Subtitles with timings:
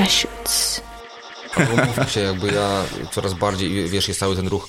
[0.00, 0.80] Cashews.
[1.72, 4.68] Umówmy się, jakby ja coraz bardziej, wiesz, jest cały ten ruch,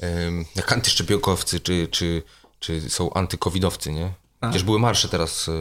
[0.00, 2.22] um, jak antyszczepionkowcy, czy, czy,
[2.58, 4.12] czy są antykowidowcy, nie?
[4.40, 5.52] Przecież były marsze teraz, y,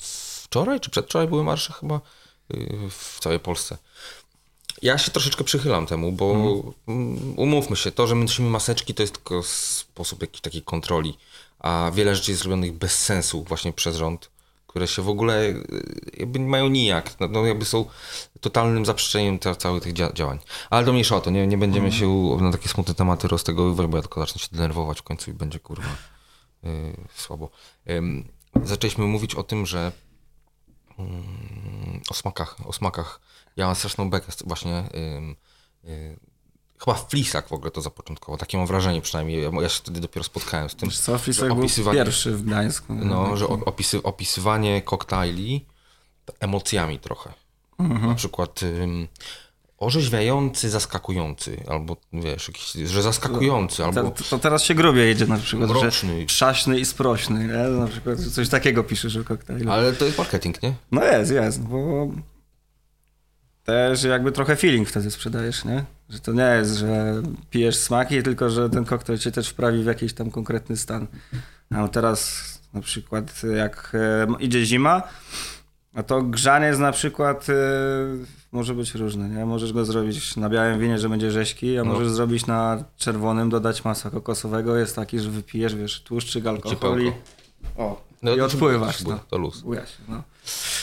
[0.00, 2.00] wczoraj czy przedwczoraj były marsze chyba
[2.54, 3.78] y, w całej Polsce.
[4.82, 6.34] Ja się troszeczkę przychylam temu, bo
[6.88, 11.18] mm, umówmy się, to, że my nosimy maseczki, to jest tylko sposób jakiejś takiej kontroli,
[11.58, 14.30] a wiele rzeczy jest zrobionych bez sensu właśnie przez rząd,
[14.72, 15.64] które się w ogóle y,
[16.18, 17.84] jakby nie mają nijak, no, no jakby są
[18.40, 20.38] totalnym zaprzeczeniem te, całych tych dzia- działań.
[20.70, 23.86] Ale to mniejsza o to, nie, nie będziemy się u- na takie smutne tematy roztegowywać,
[23.86, 25.88] bo ja tylko zacznę się denerwować w końcu i będzie kurwa
[26.62, 26.70] yy,
[27.14, 27.50] słabo.
[27.90, 28.28] Ym,
[28.64, 29.92] zaczęliśmy mówić o tym, że
[30.98, 33.20] mm, o smakach, o smakach.
[33.56, 34.84] Ja mam straszną bekę właśnie
[35.84, 36.18] y,
[36.84, 40.24] chyba w Flisach w ogóle to zapoczątkowo, takie mam wrażenie przynajmniej, ja, się wtedy dopiero
[40.24, 40.88] spotkałem z tym.
[40.88, 42.94] Wiesz co, że Flisek był pierwszy w Gdańsku.
[42.94, 45.64] No, że o- opisy, opisywanie koktajli
[46.40, 47.32] emocjami trochę.
[47.78, 48.06] Mhm.
[48.08, 49.08] Na przykład ym,
[49.78, 55.36] orzeźwiający, zaskakujący, albo wiesz, jakiś, że zaskakujący, albo To, to teraz się grubie jedzie na
[55.38, 56.20] przykład, Mroczny.
[56.20, 57.70] że przaśny i sprośny, nie?
[57.78, 59.70] Na przykład że coś takiego piszesz o koktajlu.
[59.72, 60.74] ale to jest marketing, nie?
[60.92, 62.08] No jest, jest, bo
[63.64, 65.84] też jakby trochę feeling wtedy sprzedajesz, nie?
[66.08, 69.86] Że to nie jest, że pijesz smaki, tylko że ten koktajl cię też wprawi w
[69.86, 71.06] jakiś tam konkretny stan.
[71.70, 72.42] A teraz
[72.74, 75.02] na przykład jak e, idzie zima,
[75.94, 77.52] a to grzanie jest na przykład e,
[78.52, 79.46] może być różne, nie?
[79.46, 81.92] Możesz go zrobić na białym winie, że będzie rzeźki, a No.
[81.92, 87.12] możesz zrobić na czerwonym, dodać masła kokosowego, jest taki, że wypijesz, wiesz, tłuszczyk, alkohol i...
[87.76, 89.18] O, No, i odpływasz, to, no.
[89.30, 89.60] to luz.
[89.60, 90.22] Się, no.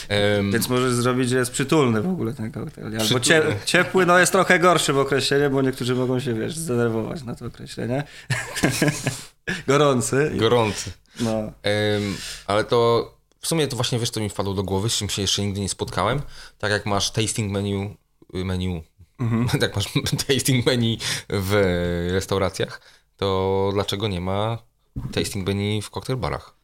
[0.08, 2.86] Em, Więc możesz zrobić, że jest przytulny w ogóle ten koktajl.
[2.86, 3.24] Albo Przytulny.
[3.24, 7.34] cie, ciepły, no jest trochę gorszy w określeniu, bo niektórzy mogą się, wiesz, zdenerwować na
[7.34, 8.04] to określenie.
[9.66, 10.30] Gorący.
[10.36, 10.92] gorący.
[11.20, 11.30] No.
[11.62, 12.16] Em,
[12.46, 13.10] ale to
[13.40, 15.60] w sumie to właśnie wiesz, co mi wpadło do głowy, z czym się jeszcze nigdy
[15.60, 16.22] nie spotkałem.
[16.58, 17.96] Tak jak masz tasting menu,
[18.34, 18.82] y, menu
[19.52, 19.86] tak jak masz
[20.28, 21.52] tasting menu w
[22.12, 22.80] restauracjach,
[23.16, 24.58] to dlaczego nie ma
[25.12, 26.54] tasting menu w cocktail barach?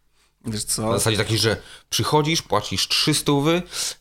[0.46, 0.92] Wiesz Na co?
[0.92, 1.56] zasadzie takiej, że
[1.90, 3.32] przychodzisz, płacisz 300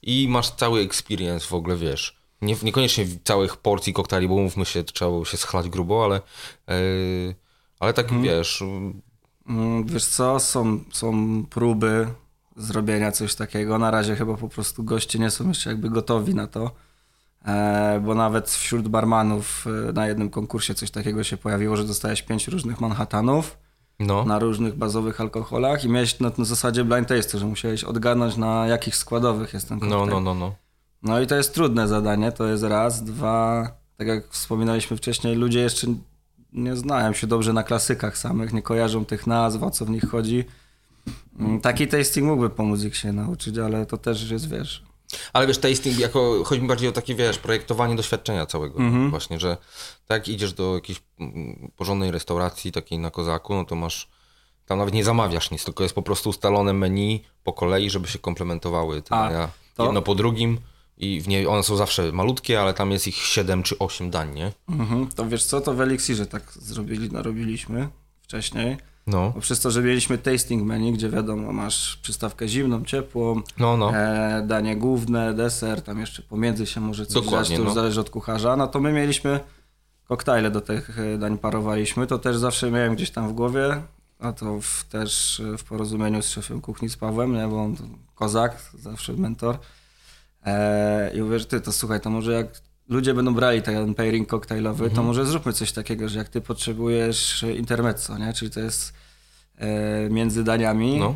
[0.01, 2.17] i masz cały experience w ogóle, wiesz.
[2.41, 6.21] Nie, niekoniecznie całych porcji koktajli, bo mówmy się, trzeba było się schlać grubo, ale,
[6.67, 7.35] yy,
[7.79, 8.63] ale tak wiesz,
[9.47, 10.39] Mm, Wiesz co?
[10.39, 12.07] Są, są próby
[12.57, 13.77] zrobienia coś takiego.
[13.77, 16.71] Na razie chyba po prostu goście nie są jeszcze jakby gotowi na to.
[17.45, 22.21] E, bo nawet wśród barmanów e, na jednym konkursie coś takiego się pojawiło, że dostałeś
[22.21, 23.57] pięć różnych Manhattanów.
[23.99, 28.37] No, na różnych bazowych alkoholach i miałeś na, na zasadzie blind taste, że musiałeś odgadnąć
[28.37, 29.99] na jakich składowych jest ten koktajl.
[30.01, 30.55] no, no, no, no.
[31.03, 35.59] No i to jest trudne zadanie, to jest raz, dwa, tak jak wspominaliśmy wcześniej, ludzie
[35.59, 35.87] jeszcze
[36.53, 40.09] nie znają się dobrze na klasykach samych, nie kojarzą tych nazw, o co w nich
[40.09, 40.43] chodzi.
[41.39, 44.83] Mm, Taki tasting mógłby pomóc ich się nauczyć, ale to też jest, wiesz,
[45.33, 48.79] Ale wiesz, tasting, jako, chodzi mi bardziej o takie, wiesz, projektowanie doświadczenia całego.
[49.09, 49.57] Właśnie, że
[50.07, 54.09] tak idziesz do jakiejś mm, porządnej restauracji, takiej na kozaku, no to masz,
[54.65, 58.19] tam nawet nie zamawiasz nic, tylko jest po prostu ustalone menu po kolei, żeby się
[58.19, 59.49] komplementowały te dania
[59.79, 60.57] jedno po drugim
[60.97, 64.35] i w nie, one są zawsze malutkie, ale tam jest ich 7 czy 8 dań,
[64.35, 64.51] nie?
[64.69, 65.07] mhm.
[65.07, 67.89] to wiesz co, to w Elixirze tak zrobili, narobiliśmy
[68.21, 68.77] wcześniej.
[69.07, 73.77] No, Bo przez to, że mieliśmy tasting menu, gdzie wiadomo, masz przystawkę zimną, ciepłą, no,
[73.77, 73.95] no.
[73.95, 77.73] e, danie główne, deser, tam jeszcze pomiędzy się może coś Dokładnie, dać, to już no.
[77.73, 78.55] zależy od kucharza.
[78.55, 79.39] No to my mieliśmy
[80.07, 83.81] koktajle do tych e, dań parowaliśmy, to też zawsze miałem gdzieś tam w głowie,
[84.19, 87.75] a to w, też e, w porozumieniu z szefem kuchni, z Pawłem, nie, bo on
[88.15, 89.57] kozak, zawsze mentor.
[90.45, 92.47] E, I mówię, że ty, to słuchaj, to może jak
[92.89, 94.95] ludzie będą brali ten pairing koktajlowy, Mhm.
[94.95, 98.33] to może zróbmy coś takiego, że jak ty potrzebujesz intermezzo, nie?
[98.33, 98.93] czyli to jest
[99.57, 101.15] e, między daniami, no.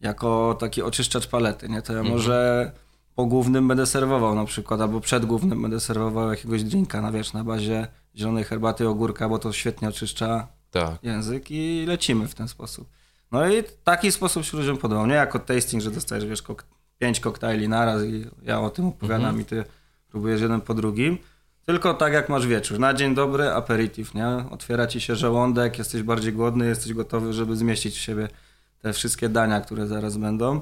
[0.00, 1.82] jako taki oczyszczacz palety, nie?
[1.82, 2.72] To ja może
[3.14, 7.32] po głównym będę serwował na przykład, albo przed głównym będę serwował jakiegoś drinka na wiesz,
[7.32, 7.86] na bazie
[8.16, 10.98] zielonej herbaty, ogórka, bo to świetnie oczyszcza Tak.
[11.02, 12.88] język i lecimy w ten sposób.
[13.32, 15.06] No i taki sposób się ludziom podobał.
[15.06, 16.64] Nie jako tasting, że dostajesz, wiesz, kok
[16.98, 19.64] pięć koktajli naraz i ja o tym opowiadam i ty
[20.14, 21.18] próbujesz jeden po drugim.
[21.66, 22.78] Tylko tak jak masz wieczór.
[22.78, 24.26] Na dzień dobry aperitif, nie?
[24.50, 28.28] Otwiera ci się żołądek, jesteś bardziej głodny, jesteś gotowy, żeby zmieścić w siebie
[28.82, 30.60] te wszystkie dania, które zaraz będą.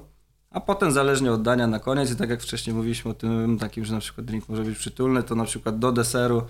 [0.51, 3.85] A potem zależnie od dania na koniec i tak jak wcześniej mówiliśmy o tym takim,
[3.85, 6.43] że na przykład drink może być przytulny, to na przykład do deseru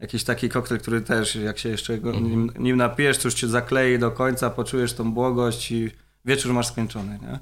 [0.00, 3.48] jakiś taki koktajl, który też jak się jeszcze go, nim, nim napijesz, to już cię
[3.48, 5.90] zaklei do końca, poczujesz tą błogość i
[6.24, 7.38] wieczór masz skończony, nie?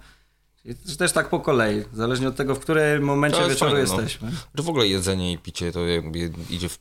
[0.69, 4.00] I też tak po kolei, zależnie od tego, w którym momencie jest wieczoru fajne, no.
[4.00, 4.31] jesteśmy.
[4.55, 6.79] Że w ogóle jedzenie i picie to jakby idzie w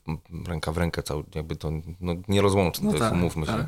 [0.47, 3.55] ręka w rękę cały, jakby to no, nierozłączne, No to jest, tak, umówmy tak.
[3.55, 3.67] się.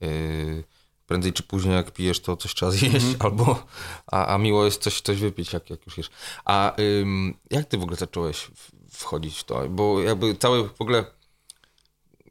[0.00, 0.64] Yy,
[1.06, 3.66] prędzej czy później jak pijesz, to coś trzeba zjeść, albo,
[4.06, 6.10] a, a miło jest coś, coś wypić, jak, jak już jesz.
[6.44, 8.50] A ym, jak ty w ogóle zacząłeś
[8.90, 9.68] wchodzić w to?
[9.68, 11.04] Bo jakby cały w ogóle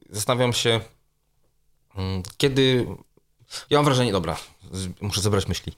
[0.09, 0.79] zastanawiam się,
[1.95, 2.87] mm, kiedy...
[3.69, 4.37] Ja mam wrażenie, dobra,
[5.01, 5.73] muszę zebrać myśli,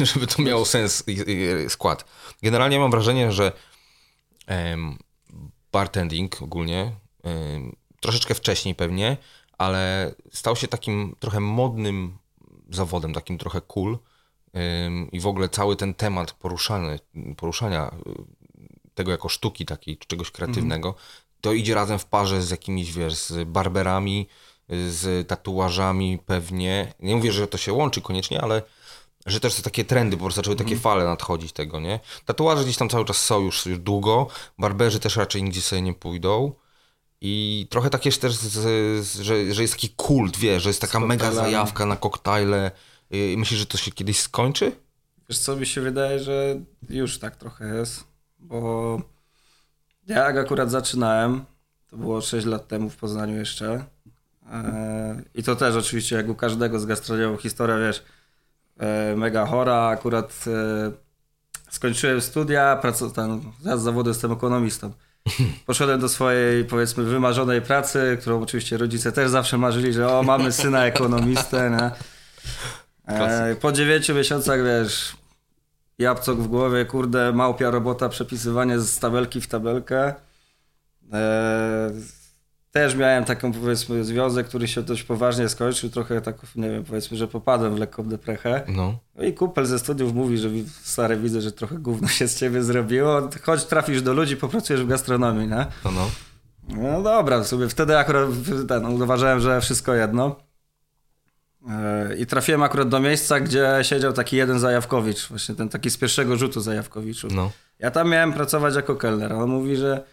[0.00, 2.04] y, żeby to miało sens i, i skład.
[2.42, 3.52] Generalnie mam wrażenie, że
[5.72, 6.92] bartending ogólnie,
[8.00, 9.16] troszeczkę wcześniej pewnie,
[9.58, 12.18] ale stał się takim trochę modnym
[12.70, 13.98] zawodem, takim trochę cool
[15.12, 16.98] i w ogóle cały ten temat poruszany,
[17.36, 20.94] poruszania y, tego jako sztuki takiej, czy czegoś kreatywnego,
[21.40, 24.28] to idzie razem w parze z jakimiś, wiesz, z barberami,
[24.68, 26.92] z tatuażami pewnie.
[27.00, 28.62] Nie mówię, że to się łączy koniecznie, ale
[29.26, 32.00] że też te takie trendy, po prostu zaczęły takie fale nadchodzić tego, nie?
[32.24, 34.26] Tatuaże gdzieś tam cały czas są już, już długo,
[34.58, 36.52] barberzy też raczej nigdzie sobie nie pójdą.
[37.20, 38.52] I trochę takie też, z,
[39.06, 42.70] z, że, że jest taki kult, wiesz, że jest taka mega zajawka na koktajle.
[43.14, 44.72] Y, Myślisz, że to się kiedyś skończy?
[45.28, 48.04] Wiesz co, mi się wydaje, że już tak trochę jest,
[48.38, 49.00] bo
[50.06, 51.44] ja jak akurat zaczynałem,
[51.90, 53.84] to było 6 lat temu w Poznaniu jeszcze
[55.34, 58.04] i to też oczywiście jak u każdego z gastronomią historia, wiesz,
[58.78, 60.90] e, mega chora, akurat e,
[61.70, 64.92] skończyłem studia, pracu, tam, ja z zawodu jestem ekonomistą.
[65.66, 70.52] Poszedłem do swojej, powiedzmy, wymarzonej pracy, którą oczywiście rodzice też zawsze marzyli, że o, mamy
[70.52, 71.90] syna ekonomistę, nie?
[73.14, 75.16] E, po dziewięciu miesiącach, wiesz,
[75.98, 80.14] jabłcok w głowie, kurde, małpia robota, przepisywanie z tabelki w tabelkę.
[81.12, 81.90] E,
[82.70, 87.16] też miałem taką, powiedzmy, związek, który się dość poważnie skończył, trochę tak, nie wiem, powiedzmy,
[87.16, 88.62] że popadłem w lekką deprechę.
[88.68, 88.98] No.
[89.14, 90.48] No i kupel ze studiów mówi, że
[90.82, 94.88] stary, widzę, że trochę gówno się z ciebie zrobiło, chodź trafisz do ludzi, popracujesz w
[94.88, 95.66] gastronomii, nie?
[95.84, 96.10] No, no.
[96.68, 98.28] No dobra, sobie wtedy akurat
[98.68, 100.36] ten, uważałem, że wszystko jedno.
[101.70, 105.96] E, I trafiłem akurat do miejsca, gdzie siedział taki jeden Zajawkowicz, właśnie ten taki z
[105.96, 107.32] pierwszego rzutu Zajawkowiczów.
[107.32, 107.50] no.
[107.78, 110.04] Ja tam miałem pracować jako kelner, on mówi, że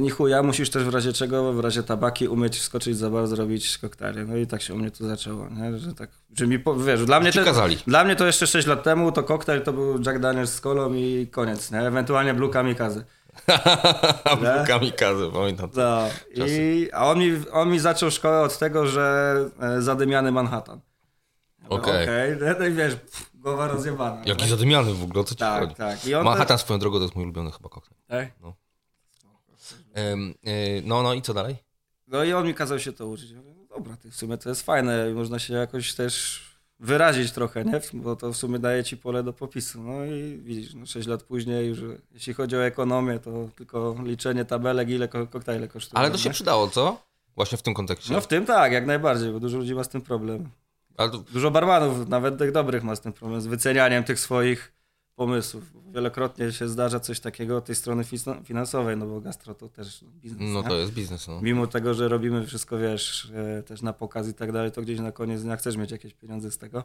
[0.00, 3.78] ni chuja, musisz też w razie czego, w razie tabaki umieć wskoczyć za bar, zrobić
[3.78, 4.24] koktajle.
[4.24, 5.78] No i tak się u mnie to zaczęło, nie?
[5.78, 7.76] że tak, że mi, po, wiesz, dla mnie, te, kazali.
[7.86, 10.94] dla mnie to jeszcze 6 lat temu, to koktajl to był Jack Daniels z kolą
[10.94, 11.80] i koniec, nie?
[11.80, 13.04] ewentualnie Blue Kamikaze.
[14.40, 15.70] Był kamikaze, pamiętam.
[15.76, 16.08] No,
[16.46, 20.80] i, a on mi, on mi zaczął szkołę od tego, że e, zadymiany Manhattan.
[21.62, 22.04] Ja mówię, Okej.
[22.04, 24.22] Okej, no i wiesz, pff, głowa rozjebana.
[24.26, 25.74] Jaki zadymiany w ogóle, co ci Tak, chodzi?
[25.74, 26.06] tak.
[26.06, 28.00] I on Manhattan swoją drogą to jest mój ulubiony chyba koktajl.
[28.08, 28.24] Tak?
[28.24, 28.32] Y,
[30.84, 31.56] No, no i co dalej?
[32.06, 33.30] No i on mi kazał się to uczyć.
[33.30, 36.42] Ja mówię, no dobra, ty w sumie to jest fajne i można się jakoś też
[36.80, 37.80] wyrazić trochę, nie?
[37.94, 39.82] Bo to w sumie daje ci pole do popisu.
[39.82, 41.78] No i widzisz, no 6 lat później już,
[42.12, 46.00] jeśli chodzi o ekonomię, to tylko liczenie tabelek, ile ko- koktajle kosztują.
[46.00, 46.34] Ale to się nie?
[46.34, 47.02] przydało, co?
[47.36, 48.12] Właśnie w tym kontekście.
[48.12, 50.50] No w tym tak, jak najbardziej, bo dużo ludzi ma z tym problem.
[50.96, 54.72] To, Dużo barmanów, nawet tych dobrych, ma z tym problem, z wycenianiem tych swoich
[55.14, 55.64] pomysłów.
[55.94, 58.04] Wielokrotnie się zdarza coś takiego od tej strony
[58.44, 60.40] finansowej, no bo gastro to też biznes.
[60.52, 60.68] no nie?
[60.68, 61.42] to jest biznes, no.
[61.42, 65.00] Mimo tego, że robimy wszystko, wiesz, e, też na pokaz i tak dalej, to gdzieś
[65.00, 66.84] na koniec dnia chcesz mieć jakieś pieniądze z tego.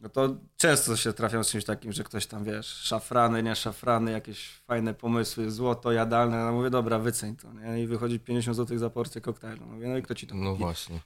[0.00, 4.12] No to często się trafiam z czymś takim, że ktoś tam, wiesz, szafrany, nie szafrany,
[4.12, 6.44] jakieś fajne pomysły, złoto jadalne.
[6.44, 7.82] No mówię, dobra, wyceń to, nie?
[7.82, 9.66] I wychodzi 50 zł za porcję koktajlu.
[9.66, 10.58] Mówię, no i kto ci to No kupi?
[10.62, 11.00] właśnie.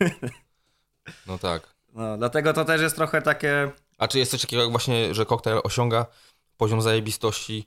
[1.26, 1.74] No tak.
[1.94, 3.72] No, dlatego to też jest trochę takie...
[3.98, 6.06] A czy jest coś takiego jak właśnie, że koktajl osiąga
[6.56, 7.66] poziom zajebistości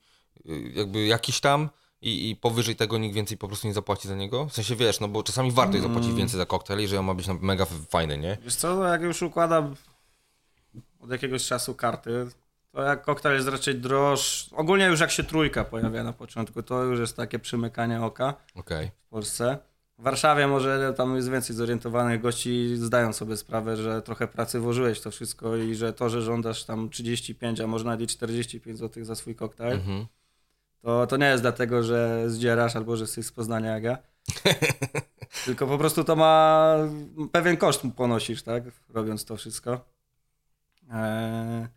[0.50, 1.70] y, jakby jakiś tam
[2.02, 4.46] i, i powyżej tego nikt więcej po prostu nie zapłaci za niego?
[4.46, 6.18] W sensie wiesz, no bo czasami warto jest zapłacić Mm.
[6.18, 8.38] więcej za koktajl, jeżeli on ma być mega fajny, nie?
[8.44, 9.76] Wiesz co, no jak już układam
[11.00, 12.28] od jakiegoś czasu karty,
[12.72, 14.56] to jak koktajl jest raczej droższy.
[14.56, 18.92] Ogólnie już jak się trójka pojawia na początku, to już jest takie przymykanie oka Okej.
[19.06, 19.58] w Polsce.
[20.00, 25.02] W Warszawie może tam jest więcej zorientowanych gości zdają sobie sprawę, że trochę pracy włożyłeś
[25.02, 29.06] to wszystko i że to, że żądasz tam 35, a może nawet i 45 zł
[29.06, 30.06] za swój koktajl, Mhm.
[30.82, 33.98] to, to nie jest dlatego, że zdzierasz albo że jesteś z Poznania jak ja.
[35.46, 36.76] Tylko po prostu to ma
[37.32, 38.64] pewien koszt ponosisz, tak?
[38.90, 39.86] Robiąc to wszystko.
[40.92, 41.68] Eee,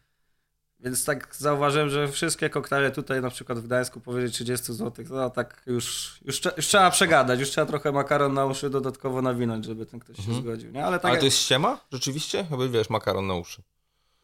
[0.84, 5.30] więc tak zauważyłem, że wszystkie koktajle tutaj na przykład w Gdańsku powyżej 30 zł, to
[5.30, 9.86] tak już, już, już trzeba przegadać, już trzeba trochę makaron na uszy dodatkowo nawinąć, żeby
[9.86, 10.70] ten ktoś się zgodził.
[10.72, 10.84] Nie?
[10.84, 11.12] Ale tak Mhm.
[11.12, 11.80] Ale to jest ściema?
[11.92, 12.38] Rzeczywiście?
[12.50, 13.62] Jakby wiesz, makaron na uszy.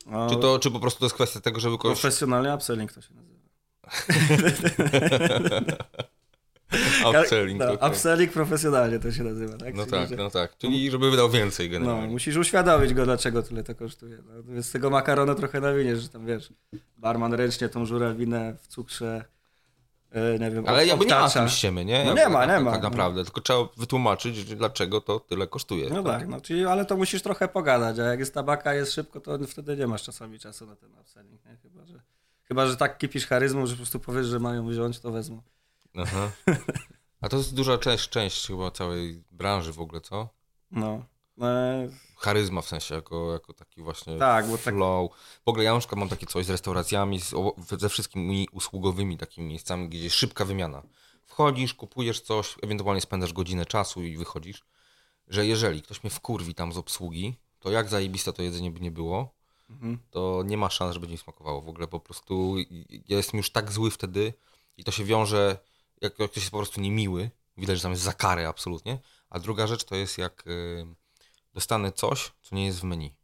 [0.06, 2.00] no, Czy, to, czy po prostu to jest kwestia tego, żeby kogoś...
[2.00, 3.36] profesjonalny upselling to się nazywa.
[7.10, 7.88] Upselling, no.
[7.88, 9.74] Upselling profesjonalnie to się nazywa, tak?
[9.74, 10.58] No Czyli, tak, że- no tak.
[10.58, 12.08] Czyli żeby wydał więcej No, generalnie.
[12.08, 14.18] musisz uświadomić go, dlaczego tyle to kosztuje.
[14.26, 16.52] No, więc tego makaronu trochę nawiniesz, że tam wiesz,
[16.96, 19.24] barman ręcznie tą żurawinę w cukrze
[20.12, 22.04] e, nie wiem, Ale jakby nie ma tym ściemy, nie?
[22.04, 22.72] No nie ma, tak, nie tak, ma.
[22.72, 25.90] Tak naprawdę, tylko trzeba wytłumaczyć, dlaczego to tyle kosztuje.
[25.90, 29.20] No tak, no, czyli, ale to musisz trochę pogadać, a jak jest tabaka, jest szybko,
[29.20, 31.56] to wtedy nie masz czasami czasu na ten upselling, nie?
[31.62, 32.00] Chyba, że,
[32.48, 35.42] chyba, że tak kipisz charyzmą, że po prostu powiesz, że mają wziąć, to wezmą.
[36.02, 36.30] Aha.
[37.20, 40.28] A to jest duża część, część chyba całej branży w ogóle, co?
[40.70, 41.04] No.
[41.42, 41.88] E,
[42.18, 44.74] Charyzma w sensie, jako, jako taki właśnie Tak, bo tak-.
[45.44, 47.34] W ogóle ja na przykład mam takie coś z restauracjami, z,
[47.78, 50.82] ze wszystkimi usługowymi takimi miejscami, gdzie jest szybka wymiana.
[51.26, 54.64] Wchodzisz, kupujesz coś, ewentualnie spędzasz godzinę czasu i wychodzisz,
[55.28, 58.90] że jeżeli ktoś mnie wkurwi tam z obsługi, to jak zajebiste to jedzenie by nie
[58.90, 59.34] było,
[59.70, 59.98] Mhm.
[60.10, 61.60] to nie ma szans, żeby mi smakowało.
[61.60, 62.54] W ogóle po prostu
[63.08, 64.32] ja jestem już tak zły wtedy
[64.76, 65.58] i to się wiąże,
[66.00, 68.98] jak, jak ktoś jest po prostu niemiły, widać, że tam jest za karę absolutnie.
[69.30, 70.86] A druga rzecz to jest jak y,
[71.54, 73.14] dostanę coś, co nie jest w menu.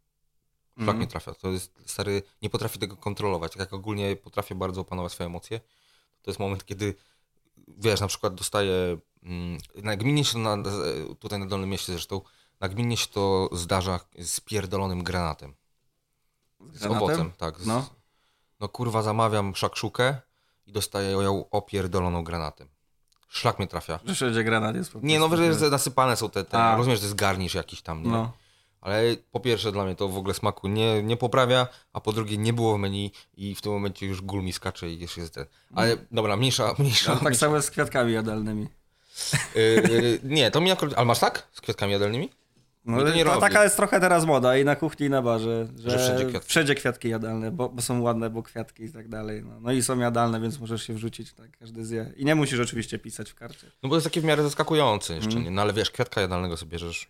[0.75, 0.99] Szlak Mhm.
[0.99, 1.35] mnie trafia.
[1.35, 3.52] To jest stary, nie potrafię tego kontrolować.
[3.52, 5.61] Tak jak ogólnie potrafię bardzo opanować swoje emocje,
[6.23, 6.95] to jest moment, kiedy
[7.69, 10.57] wiesz, na przykład dostaję, mm, nagminnie się na,
[11.19, 12.21] tutaj na Dolnym Mieście zresztą,
[12.61, 15.55] nagminnie się to zdarza z pierdolonym granatem.
[16.73, 17.02] Z granatem?
[17.02, 17.61] owocem, tak.
[17.61, 17.87] Z, No.
[18.61, 18.69] no.
[18.69, 20.21] kurwa, zamawiam szakszukę
[20.66, 22.69] i dostaję ją opierdoloną granatem.
[23.28, 24.00] Szlak mnie trafia.
[24.04, 25.07] Że wszędzie granat jest po prostu.
[25.07, 26.76] Nie, no wiesz, że nasypane są te, te A.
[26.76, 28.11] rozumiem, że to jest garnisz jakiś tam, nie?
[28.11, 28.33] No.
[28.81, 29.02] Ale
[29.33, 32.52] po pierwsze dla mnie to w ogóle smaku nie, nie poprawia, a po drugie nie
[32.52, 35.47] było w menu i w tym momencie już gól mi skacze i jeszcze jest ten.
[35.75, 37.11] Ale dobra, mniejsza, mniejsza.
[37.11, 37.40] No, tak mniejsza.
[37.40, 38.69] samo z kwiatkami jadalnymi.
[39.57, 40.95] Y, y, nie, to mi akurat...
[40.97, 41.49] Ale masz tak?
[41.52, 42.31] Z kwiatkami jadalnymi?
[42.85, 45.69] No, to nie to taka jest trochę teraz moda i na kuchni i na barze,
[45.77, 46.49] że, Że wszędzie kwiatki.
[46.49, 49.43] wszędzie kwiatki jadalne, bo, bo są ładne, bo kwiatki i tak dalej.
[49.45, 49.61] No.
[49.61, 52.12] no i są jadalne, więc możesz się wrzucić, tak, każdy zje.
[52.17, 53.67] I nie musisz oczywiście pisać w karcie.
[53.83, 55.45] No bo to jest takie w miarę zaskakujące jeszcze, Mm.
[55.45, 55.51] nie?
[55.51, 57.09] No ale wiesz, kwiatka jadalnego sobie bierzesz.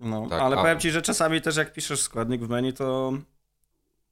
[0.00, 3.12] No, Tak, ale a- powiem ci, że czasami też jak piszesz składnik w menu, to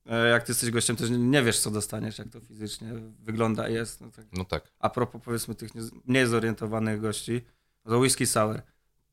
[0.07, 2.89] e, jak ty jesteś gościem, też nie wiesz, co dostaniesz, jak to fizycznie
[3.21, 4.01] wygląda jest.
[4.01, 4.25] No, tak.
[4.33, 4.65] No tak.
[4.79, 7.45] A propos powiedzmy tych nie- mniej zorientowanych gości,
[7.85, 8.61] to whisky sour.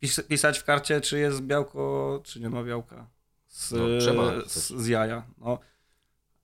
[0.04, 3.08] Pis pisać w karcie, czy jest białko, czy nie ma białka.
[3.48, 4.32] Z, No, trzeba.
[4.48, 5.24] z, z jaja.
[5.38, 5.60] No.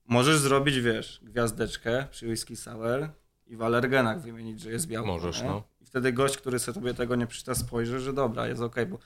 [0.07, 3.09] Możesz zrobić, wiesz, gwiazdeczkę przy whisky sour
[3.47, 5.07] i w alergenach wymienić, że jest białko.
[5.07, 5.47] Możesz, nie?
[5.47, 5.63] no.
[5.81, 8.99] I wtedy gość, który sobie tego nie przeczyta, spojrzy, że dobra, jest okej, bo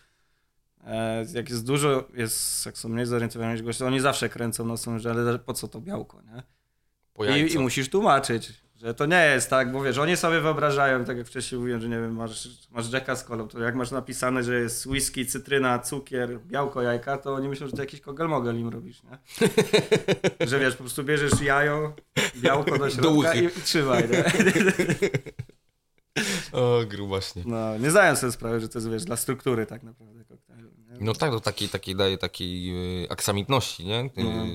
[0.83, 5.11] e, jak jest dużo, jest, jak są mniej zorientowani goście, oni zawsze kręcą nosem, że
[5.11, 6.43] ale po co to białko, nie?
[7.45, 7.53] I.
[7.53, 11.27] I musisz tłumaczyć, że to nie jest tak, bo wiesz, oni sobie wyobrażają, tak jak
[11.27, 14.59] wcześniej mówiłem, że nie wiem, masz, masz Jacka z kolą, to jak masz napisane, że
[14.59, 19.01] jest whisky, cytryna, cukier, białko, jajka, to oni myślą, że to jakiś kogel-mogel im robisz,
[19.03, 19.17] nie?
[20.47, 21.93] że wiesz, po prostu bierzesz jajo,
[22.35, 23.41] białko do środka łychy.
[23.41, 24.23] i, i trzymaj, nie?
[26.51, 27.43] O, grubaśnie.
[27.45, 30.69] No, nie zdają sobie sprawy, że to jest, wiesz, dla struktury tak naprawdę koktajlu?
[30.99, 32.71] No tak, to takiej, takiej daje takiej
[33.03, 33.99] y, aksamitności, nie?
[33.99, 34.45] Y, No.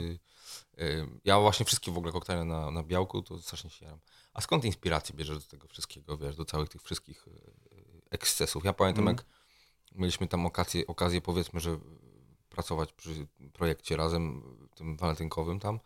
[0.84, 4.00] y, ja właśnie wszystkie w ogóle koktajle na, na białku, to strasznie się jaram.
[4.38, 7.40] A skąd inspirację bierzesz do tego wszystkiego, wiesz, do całych tych wszystkich y,
[8.10, 8.64] ekscesów?
[8.64, 9.16] Ja pamiętam, Mm.
[9.16, 9.24] jak
[9.94, 11.78] mieliśmy tam okazję, okazję, powiedzmy, że
[12.50, 14.42] pracować przy projekcie razem,
[14.74, 15.80] tym walentynkowym tam,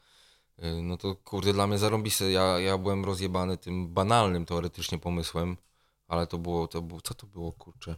[0.59, 2.31] y, no to kurde, dla mnie zarąbiste.
[2.31, 5.57] Ja, ja byłem rozjebany tym banalnym teoretycznie pomysłem,
[6.09, 7.97] ale to było, to było, co to było, kurczę?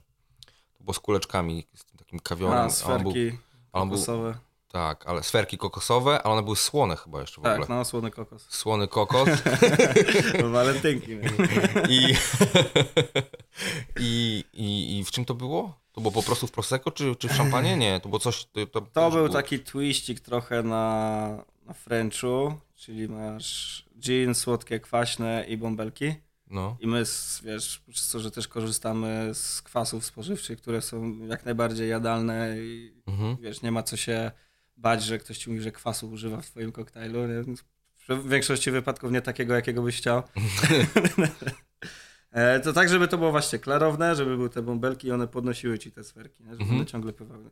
[0.79, 2.59] To było z kuleczkami, z tym takim kawiorem.
[2.59, 3.39] A, a on sferki był-
[3.73, 4.35] a on był-.
[4.75, 7.79] Tak, ale sferki kokosowe, ale one były słone chyba jeszcze w Tak, ogóle.
[7.79, 8.47] no, słony kokos.
[8.49, 9.29] Słony kokos
[10.43, 11.17] No, walentynki.
[11.17, 11.31] nie?
[11.89, 12.15] i,
[14.01, 15.79] i, i, i w czym to było?
[15.93, 17.77] To było po prostu w Prosecco czy, czy w szampanie?
[17.77, 18.45] Nie, to było coś...
[18.45, 24.81] To, to, To był było- taki twistik trochę na, na Frenchu, czyli masz gin, słodkie,
[24.81, 26.15] kwaśne i bąbelki.
[26.51, 27.05] No, I my,
[27.45, 32.93] wiesz, przez to, że też korzystamy z kwasów spożywczych, które są jak najbardziej jadalne i
[33.07, 33.37] mhm.
[33.41, 34.31] wiesz, nie ma co się
[34.77, 37.27] bać, że ktoś ci mówi, że kwasu używa w twoim koktajlu.
[37.27, 37.55] Nie?
[38.09, 40.23] W większości wypadków nie takiego, jakiego byś chciał.
[42.35, 45.79] E, to tak, żeby to było właśnie klarowne, żeby były te bąbelki i one podnosiły
[45.79, 46.51] ci te sferki, nie?
[46.51, 46.81] żeby Mhm.
[46.81, 47.51] one ciągle pływały.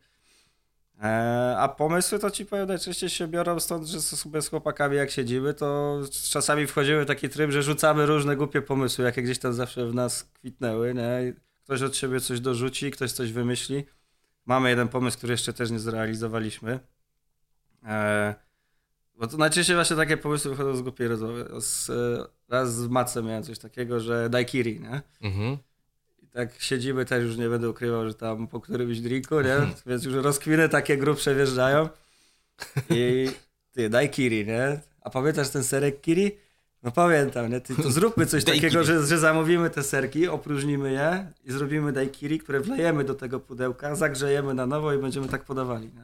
[1.02, 5.10] E, a pomysły to ci powiem, najczęściej się biorą stąd, że sobie z chłopakami jak
[5.10, 6.00] siedzimy, to
[6.30, 9.94] czasami wchodzimy w taki tryb, że rzucamy różne głupie pomysły, jakie gdzieś tam zawsze w
[9.94, 11.28] nas kwitnęły, nie?
[11.28, 11.32] I
[11.64, 13.84] ktoś od siebie coś dorzuci, ktoś coś wymyśli.
[14.46, 16.80] Mamy jeden pomysł, który jeszcze też nie zrealizowaliśmy.
[17.84, 18.34] E,
[19.14, 21.48] bo to najczęściej właśnie takie pomysły wychodzą z głupiej rozmowy.
[21.60, 25.02] Z, e, raz z Macem miałem coś takiego, że daiquiri, nie?
[25.22, 25.58] Mhm.
[26.22, 29.56] I tak siedzimy, też już nie będę ukrywał, że tam po którymś drinku, nie?
[29.86, 31.88] Więc już rozkwiny takie grubsze wjeżdżają.
[32.90, 33.30] I
[33.72, 34.80] ty, daj kiri, nie?
[35.00, 36.38] A pamiętasz ten serek kiri?
[36.82, 37.60] No pamiętam, nie?
[37.60, 42.38] Ty, to zróbmy coś takiego, że, że zamówimy te serki, opróżnimy je i zrobimy daiquiri,
[42.38, 46.02] które wlejemy do tego pudełka, zagrzejemy na nowo i będziemy tak podawali, nie?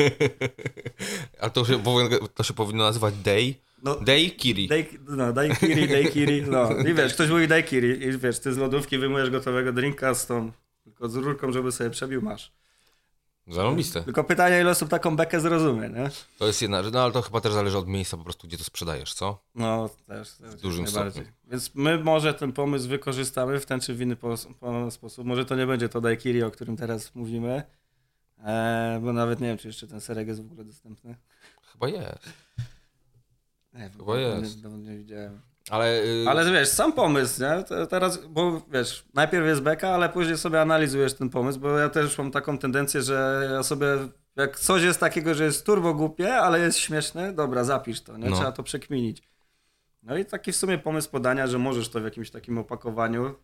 [1.40, 4.68] A to się, powinno- to się powinno nazywać day, No, daiquiri.
[4.68, 6.70] Daj, no, daiquiri, daiquiri, no.
[6.90, 10.52] I wiesz, ktoś mówi daiquiri i wiesz, ty z lodówki wyjmujesz gotowego drinka z tą,
[10.84, 12.52] tylko z rurką, żeby sobie przebił, masz.
[13.46, 14.02] Zarąbiste.
[14.02, 16.10] Tylko pytanie, ile osób taką bekę zrozumie, nie?
[16.38, 18.58] To jest jedna rzecz, no ale to chyba też zależy od miejsca po prostu, gdzie
[18.58, 19.42] to sprzedajesz, co?
[19.54, 20.32] No, też.
[20.32, 21.22] też w dużym stopniu.
[21.44, 25.26] Więc my może ten pomysł wykorzystamy w ten czy w inny po, po sposób.
[25.26, 27.62] Może to nie będzie to daiquiri, o którym teraz mówimy,
[28.44, 31.16] e, bo nawet nie wiem, czy jeszcze ten serek jest w ogóle dostępny.
[31.72, 32.32] Chyba jest.
[33.72, 34.64] Nie, Chyba jest.
[34.64, 35.40] Nie, nie widziałem.
[35.70, 36.28] Ale, yy...
[36.28, 37.86] ale wiesz, sam pomysł, nie?
[37.86, 42.18] Teraz, bo wiesz, najpierw jest beka, ale później sobie analizujesz ten pomysł, bo ja też
[42.18, 43.86] mam taką tendencję, że ja sobie,
[44.36, 48.30] jak coś jest takiego, że jest turbo głupie, ale jest śmieszne, dobra, zapisz to, nie?
[48.30, 48.36] No.
[48.36, 49.22] Trzeba to przekminić.
[50.02, 53.34] No i taki w sumie pomysł podania, że możesz to w jakimś takim opakowaniu,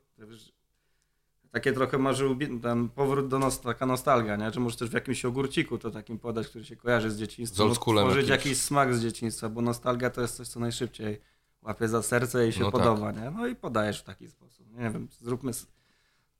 [1.52, 2.22] takie trochę masz
[2.62, 4.50] ten powrót do nos, taka nostalgia, nie?
[4.50, 8.28] Czy możesz też w jakimś ogórciku to takim podać, który się kojarzy z dzieciństwem, stworzyć
[8.28, 11.20] jakiś smak z dzieciństwa, bo nostalgia to jest coś, co najszybciej
[11.66, 12.80] łapie za serce i się no tak.
[12.80, 13.22] podoba, tak.
[13.22, 13.30] nie?
[13.30, 14.66] No i podajesz w taki sposób.
[14.72, 15.52] Nie wiem, zróbmy...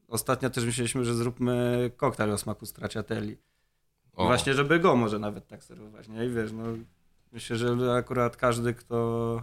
[0.08, 3.36] Ostatnio też myśleliśmy, że zróbmy koktajl o smaku stracciatelli.
[4.14, 6.24] Właśnie, żeby go może nawet tak serwować, nie?
[6.24, 6.64] I wiesz, no
[7.32, 9.42] myślę, że akurat każdy, kto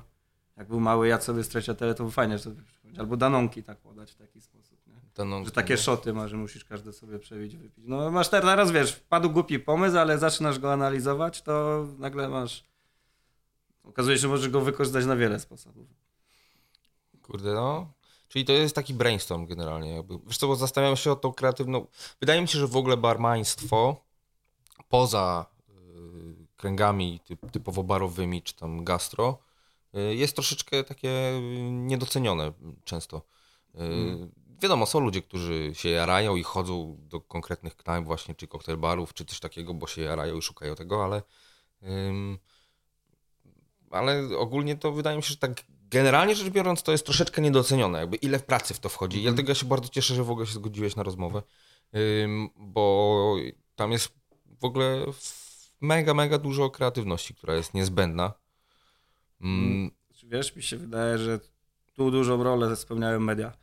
[0.58, 3.00] jak był mały jadł sobie stracciatelle, to fajnie sobie przypomnieć.
[3.00, 4.94] Albo danonki tak podać w taki sposób, nie?
[5.16, 5.80] Danonki, że takie no.
[5.80, 7.86] szoty ma, że musisz każdy sobie przebić, wypić.
[7.88, 12.64] No masz teraz, wiesz, wpadł głupi pomysł, ale zaczynasz go analizować, to nagle masz
[13.84, 15.88] Okazuje się, że możesz go wykorzystać na wiele sposobów.
[17.22, 17.92] Kurde, no.
[18.28, 19.96] Czyli to jest taki brainstorm generalnie.
[19.96, 20.20] Jakby.
[20.28, 21.88] Wiesz co, bo zastanawiam się o tą kreatywną...
[22.20, 23.96] Wydaje mi się, że w ogóle barmaństwo
[24.90, 25.74] poza y,
[26.58, 29.38] kręgami typ, typowo barowymi czy tam gastro
[29.96, 33.22] y, jest troszeczkę takie niedocenione często.
[33.76, 34.32] Y, mm.
[34.62, 39.14] Wiadomo, są ludzie, którzy się jarają i chodzą do konkretnych knajp właśnie, czy koktajl barów,
[39.14, 41.22] czy coś takiego, bo się jarają i szukają tego, ale
[43.94, 45.52] ale ogólnie to wydaje mi się, że tak
[45.92, 49.18] generalnie rzecz biorąc to jest troszeczkę niedocenione, jakby ile w pracy w to wchodzi.
[49.20, 49.34] Mm.
[49.34, 51.42] Dlatego ja się bardzo cieszę, że w ogóle się zgodziłeś na rozmowę,
[52.58, 53.36] bo
[53.76, 54.14] tam jest
[54.60, 55.06] w ogóle
[55.82, 58.34] mega, mega dużo kreatywności, która jest niezbędna.
[59.42, 59.92] Mm.
[60.24, 61.40] Wiesz, mi się wydaje, że
[61.94, 63.54] tu dużą rolę spełniają media.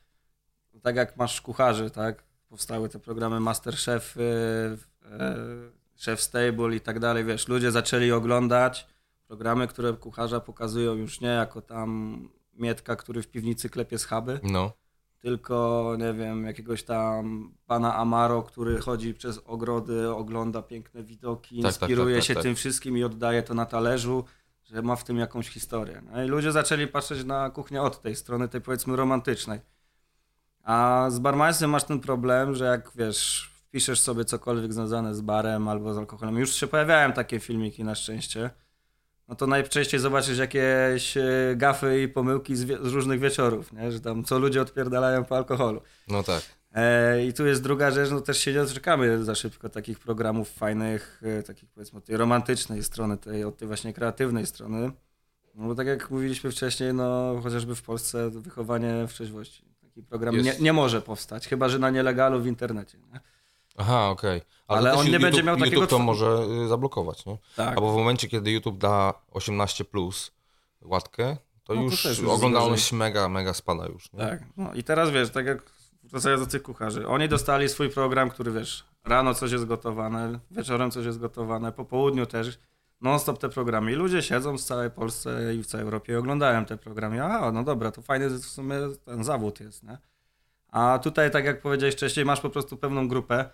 [0.83, 2.25] Tak jak masz kucharzy, tak?
[2.49, 4.21] Powstały te programy Masterchef, e,
[6.05, 8.87] Chef Stable i tak dalej, wiesz, ludzie zaczęli oglądać
[9.31, 14.73] programy, które kucharza pokazują już nie jako tam Mietka, który w piwnicy klepie schaby, no.
[15.21, 21.73] tylko, nie wiem, jakiegoś tam pana Amaro, który chodzi przez ogrody, ogląda piękne widoki, tak,
[21.73, 24.25] tak inspiruje tak, tak, się tym wszystkim i oddaje to na talerzu,
[24.65, 26.03] że ma w tym jakąś historię.
[26.13, 29.61] No i ludzie zaczęli patrzeć na kuchnię od tej strony, tej powiedzmy romantycznej.
[30.63, 35.69] A z barmaństwem masz ten problem, że jak wiesz, wpiszesz sobie cokolwiek związane z barem
[35.69, 38.51] albo z alkoholem, już się pojawiają takie filmiki na szczęście,
[39.31, 41.23] no to najczęściej zobaczysz jakieś e,
[41.57, 43.93] gafy i pomyłki z, z, różnych wieczorów, nie?
[43.93, 45.81] że tam co ludzie odpierdalają po alkoholu.
[46.09, 46.43] No tak.
[46.73, 50.51] E, I tu jest druga rzecz, no też się nie doczekamy za szybko takich programów
[50.51, 54.91] fajnych, e, takich powiedzmy od tej romantycznej strony, tej, od tej właśnie kreatywnej strony.
[55.55, 59.65] No bo tak jak mówiliśmy wcześniej, no chociażby w Polsce wychowanie w trzeźwości.
[59.83, 62.99] Taki program nie, nie, może powstać, chyba że na nielegalu w internecie.
[63.13, 63.21] Nie?
[63.81, 64.39] Aha, okej.
[64.39, 64.51] Okay.
[64.69, 65.87] Ale, Ale on nie YouTube, będzie miał YouTube takiego...
[65.87, 67.39] to może y, zablokować, nie?
[67.57, 67.69] Tak.
[67.69, 70.33] Albo w momencie, kiedy YouTube da 18 plus
[70.83, 74.13] łatkę, to no, już to oglądalność mega, mega spada już.
[74.13, 74.19] Nie?
[74.19, 74.43] Tak.
[74.57, 75.63] No i teraz wiesz, tak jak
[76.05, 80.91] wracając do tych kucharzy, oni dostali swój program, który wiesz, rano coś jest gotowane, wieczorem
[80.91, 82.59] coś jest gotowane, po południu też,
[83.01, 83.93] non-stop te programy.
[83.93, 87.25] I ludzie siedzą w całej Polsce i w całej Europie i oglądają te programy.
[87.25, 89.99] A, no dobra, to fajny w sumie ten zawód jest, nie?
[90.69, 93.51] A tutaj, tak jak powiedziałeś wcześniej, masz po prostu pewną grupę,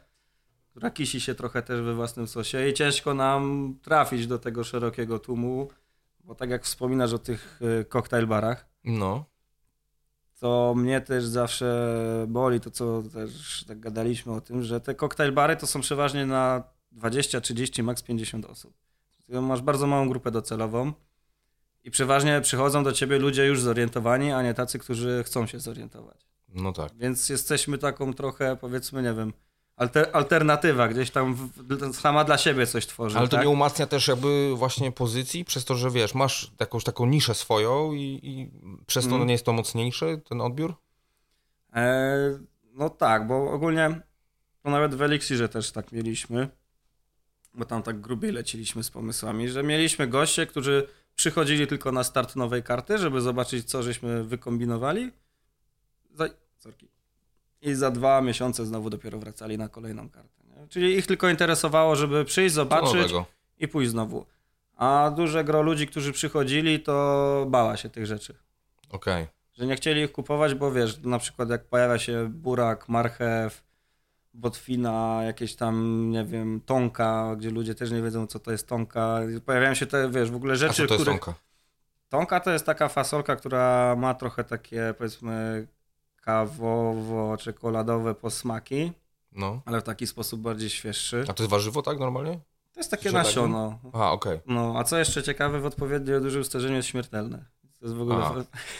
[0.77, 5.19] która kisi się trochę też we własnym sosie i ciężko nam trafić do tego szerokiego
[5.19, 5.69] tłumu,
[6.25, 9.25] bo tak jak wspominasz o tych koktajl barach, no.
[10.41, 11.97] to mnie też zawsze
[12.29, 16.27] boli to, co też tak gadaliśmy o tym, że te koktajl bary to są przeważnie
[16.27, 16.63] na
[16.93, 18.75] 20, 30, maks 50 osób.
[19.29, 20.93] Masz bardzo małą grupę docelową
[21.85, 26.27] i przeważnie przychodzą do ciebie ludzie już zorientowani, a nie tacy, którzy chcą się zorientować.
[26.49, 26.97] No tak.
[26.97, 29.33] Więc jesteśmy taką trochę, powiedzmy, nie wiem,
[29.77, 33.19] alter, alternatywa, gdzieś tam w, sama dla siebie coś tworzy.
[33.19, 33.45] Ale to tak?
[33.45, 37.93] nie umacnia też jakby właśnie pozycji, przez to, że wiesz, masz jakąś taką niszę swoją
[37.93, 38.51] i, i
[38.87, 39.27] przez to mm.
[39.27, 40.75] nie jest to mocniejszy ten odbiór?
[41.75, 42.39] E,
[42.73, 44.01] no tak, bo ogólnie
[44.63, 46.49] to nawet w Elixirze też tak mieliśmy,
[47.55, 52.37] bo tam tak grubiej leciliśmy z pomysłami, że mieliśmy goście, którzy przychodzili tylko na start
[52.37, 55.13] nowej karty, żeby zobaczyć, co żeśmy wykombinowali.
[56.59, 56.96] Sorki
[57.67, 60.43] i za dwa miesiące znowu dopiero wracali na kolejną kartę.
[60.45, 60.69] Nie?
[60.69, 63.13] Czyli ich tylko interesowało, żeby przyjść, zobaczyć
[63.59, 64.27] i pójść znowu.
[64.77, 68.35] A duże gro ludzi, którzy przychodzili, to bała się tych rzeczy.
[68.91, 69.27] Okej.
[69.53, 73.65] Że nie chcieli ich kupować, bo wiesz, na przykład jak pojawia się burak, marchew,
[74.35, 79.21] botwina, jakieś tam, nie wiem, tonka, gdzie ludzie też nie wiedzą, co to jest tonka.
[79.47, 81.19] Pojawiają się te, wiesz, w ogóle A rzeczy, co to jest które...
[81.19, 81.35] tonka?
[82.09, 85.67] Tonka to jest taka fasolka, która ma trochę takie, powiedzmy,
[86.27, 88.93] kawowo-czekoladowe posmaki,
[89.33, 89.61] No.
[89.65, 91.25] ale w taki sposób bardziej świeższy.
[91.29, 92.41] A to jest warzywo, tak, normalnie?
[92.73, 93.79] To jest takie tak, nasiono.
[93.95, 94.41] Aha, okej.
[94.47, 97.45] No, a co jeszcze ciekawe, w odpowiednio dużym stężeniu jest śmiertelne.
[97.81, 98.17] To jest w ogóle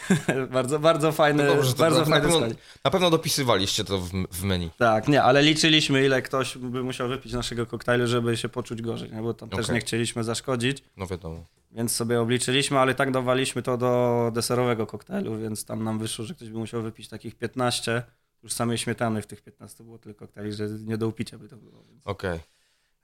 [0.51, 2.47] bardzo, bardzo fajne, No dobrze, bardzo na, fajne pewno,
[2.83, 4.69] na pewno dopisywaliście to w, w menu.
[4.77, 9.11] Tak, nie, ale liczyliśmy, ile ktoś by musiał wypić naszego koktajlu, żeby się poczuć gorzej,
[9.11, 9.21] nie?
[9.21, 9.75] bo tam też Okej.
[9.75, 11.43] nie chcieliśmy zaszkodzić, No wiadomo.
[11.77, 16.35] Więc sobie obliczyliśmy, ale tak dawaliśmy to do deserowego koktajlu, więc tam nam wyszło, że
[16.35, 18.03] ktoś by musiał wypić takich 15,
[18.43, 21.57] już samej śmietany w tych 15 było tyle koktajli, że nie do upicia by to
[21.57, 21.83] było.
[21.83, 22.39] Więc, Okej.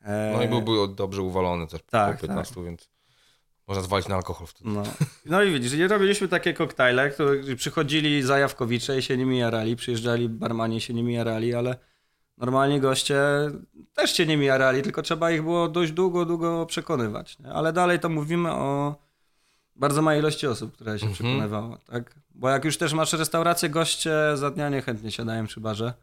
[0.01, 2.89] e, No i byłby dobrze uwalony też tak, po 15, więc
[3.67, 4.69] można zwalić na alkohol wtedy.
[4.69, 4.83] No.
[5.25, 10.29] no i widzisz, i robiliśmy takie koktajle, które przychodzili zajawkowicze i się nimi jarali, przyjeżdżali
[10.29, 11.75] barmani i się nimi jarali, ale
[12.37, 13.21] normalni goście
[13.93, 17.39] też się nimi jarali, tylko trzeba ich było dość długo, długo przekonywać.
[17.39, 17.49] Nie?
[17.53, 18.95] Ale dalej to mówimy o
[19.75, 21.13] bardzo małej ilości osób, które się Mhm.
[21.13, 22.15] przekonywało, tak?
[22.35, 25.93] Bo jak już też masz restaurację, goście za dnia niechętnie siadają przy barze.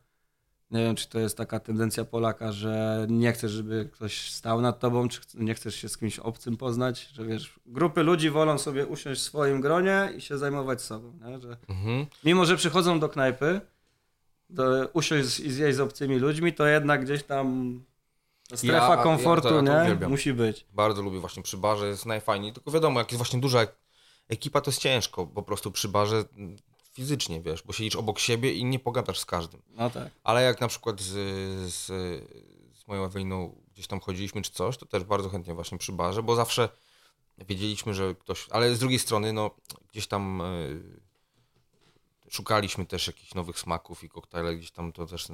[0.71, 4.79] Nie wiem, czy to jest taka tendencja Polaka, że nie chcesz, żeby ktoś stał nad
[4.81, 8.87] tobą, czy nie chcesz się z kimś obcym poznać, że wiesz, grupy ludzi wolą sobie
[8.87, 11.41] usiąść w swoim gronie i się zajmować sobą, nie?
[11.41, 12.07] Że Mhm.
[12.25, 13.61] mimo, że przychodzą do knajpy,
[14.51, 17.81] do, usiąść i zjeść z obcymi ludźmi, to jednak gdzieś tam
[18.49, 19.83] ta strefa Ja- ja komfortu, to- ja to nie?
[19.83, 20.11] uwielbiam.
[20.11, 20.67] Musi być.
[20.73, 22.53] Bardzo lubię właśnie przy barze, jest najfajniej.
[22.53, 23.77] Tylko wiadomo, jak jest właśnie duża ek-
[24.29, 26.57] ekipa, to jest ciężko po prostu przy barze mm,
[26.93, 29.63] fizycznie, wiesz, bo siedzisz obok siebie i nie pogadasz z każdym.
[29.69, 30.09] No tak.
[30.25, 31.07] Ale jak na przykład z,
[31.75, 31.87] z,
[32.79, 36.23] z moją Eweliną gdzieś tam chodziliśmy czy coś, to też bardzo chętnie właśnie przy barze,
[36.23, 36.69] bo zawsze
[37.39, 38.47] wiedzieliśmy, że ktoś...
[38.51, 39.51] Ale z drugiej strony, no
[39.93, 40.83] gdzieś tam y,
[42.31, 45.27] szukaliśmy też jakichś nowych smaków i koktajle, gdzieś tam to też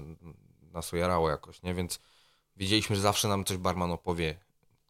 [0.73, 1.75] nas ujarało jakoś, nie?
[1.75, 2.01] Więc
[2.57, 4.41] wiedzieliśmy, że zawsze nam coś barman opowie,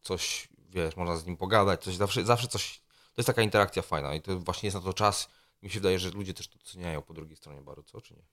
[0.01, 2.81] coś, wiesz, można z nim pogadać, coś, zawsze, zawsze coś...
[3.13, 5.29] To jest taka interakcja fajna i to właśnie jest na to czas.
[5.61, 8.23] Mi się wydaje, że ludzie też to doceniają po drugiej stronie baru, co czy nie?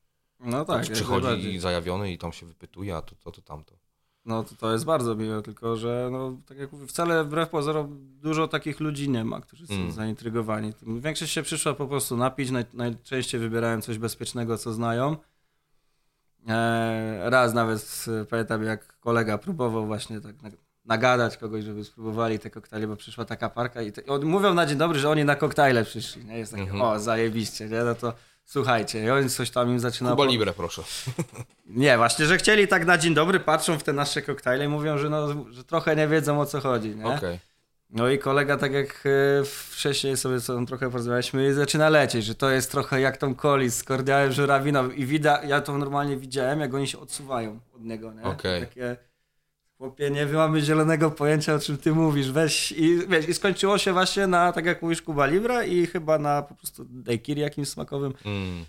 [0.41, 3.79] No tak, Ktoś przychodzi zajawiony i tam się wypytuje, a to, to, to tamto.
[4.25, 7.99] No to, to jest bardzo miłe, tylko że no, tak jak mówię, wcale wbrew pozorom
[8.21, 9.93] dużo takich ludzi nie ma, którzy są Mm.
[9.93, 10.73] zaintrygowani.
[10.83, 15.17] Większość się przyszła po prostu napić, naj, najczęściej wybierają coś bezpiecznego, co znają.
[16.49, 20.51] E, raz nawet e, pamiętam, jak kolega próbował właśnie tak na-
[20.85, 24.79] nagadać kogoś, żeby spróbowali te koktajle, bo przyszła taka parka i, te, mówią na dzień
[24.79, 26.25] dobry, że oni na koktajle przyszli.
[26.25, 26.39] Nie?
[26.39, 26.83] Jest takie, Mhm.
[26.83, 27.85] o zajebiście, nie?
[27.85, 28.13] no to
[28.45, 29.15] słuchajcie.
[29.15, 30.11] Oni coś tam im zaczyna...
[30.11, 30.83] Kuba Libre, proszę.
[31.67, 34.99] nie, właśnie, że chcieli tak na dzień dobry, patrzą w te nasze koktajle i mówią,
[34.99, 37.07] że, no, że trochę nie wiedzą o co chodzi, nie?
[37.07, 37.39] Okej.
[37.91, 42.51] No i kolega, tak jak e, wcześniej sobie co trochę porozmawialiśmy, zaczyna lecieć, że to
[42.51, 46.75] jest trochę jak tą kolis z kordiałem żurawiną i widać, ja to normalnie widziałem, jak
[46.75, 48.23] oni się odsuwają od niego, nie?
[48.23, 48.61] Okej.
[48.61, 48.97] Takie,
[49.79, 53.93] chłopie, nie mamy zielonego pojęcia, o czym ty mówisz, weź i, wiesz, i skończyło się
[53.93, 58.15] właśnie na, tak jak mówisz, Kuba Libra i chyba na po prostu daiquiri jakimś smakowym,
[58.25, 58.65] Mm.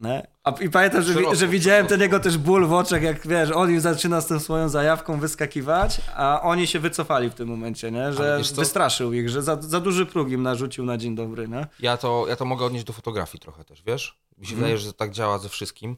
[0.00, 0.26] nie?
[0.44, 1.90] A, I pamiętam, że, Szeroko, że widziałem szeroko.
[1.94, 5.20] ten jego też ból w oczach, jak wiesz, on już zaczyna z tą swoją zajawką
[5.20, 8.12] wyskakiwać, a oni się wycofali w tym momencie, nie?
[8.12, 11.66] Że wystraszył ich, że za, za duży próg im narzucił na dzień dobry, nie?
[11.80, 14.18] Ja, to, ja to mogę odnieść do fotografii trochę też, wiesz?
[14.38, 14.58] Mi się Mhm.
[14.58, 15.96] wydaje, że tak działa ze wszystkim.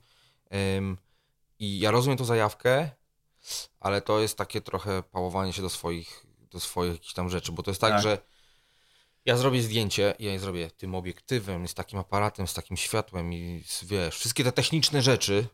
[0.78, 0.96] Ym,
[1.58, 2.90] I ja rozumiem tą zajawkę,
[3.80, 7.62] ale to jest takie trochę pałowanie się do swoich, do swoich jakichś tam rzeczy, bo
[7.62, 8.02] to jest tak, Tak.
[8.02, 8.18] że
[9.24, 13.32] ja zrobię zdjęcie i ja je zrobię tym obiektywem, z takim aparatem, z takim światłem
[13.32, 15.46] i z, wiesz, wszystkie te techniczne rzeczy,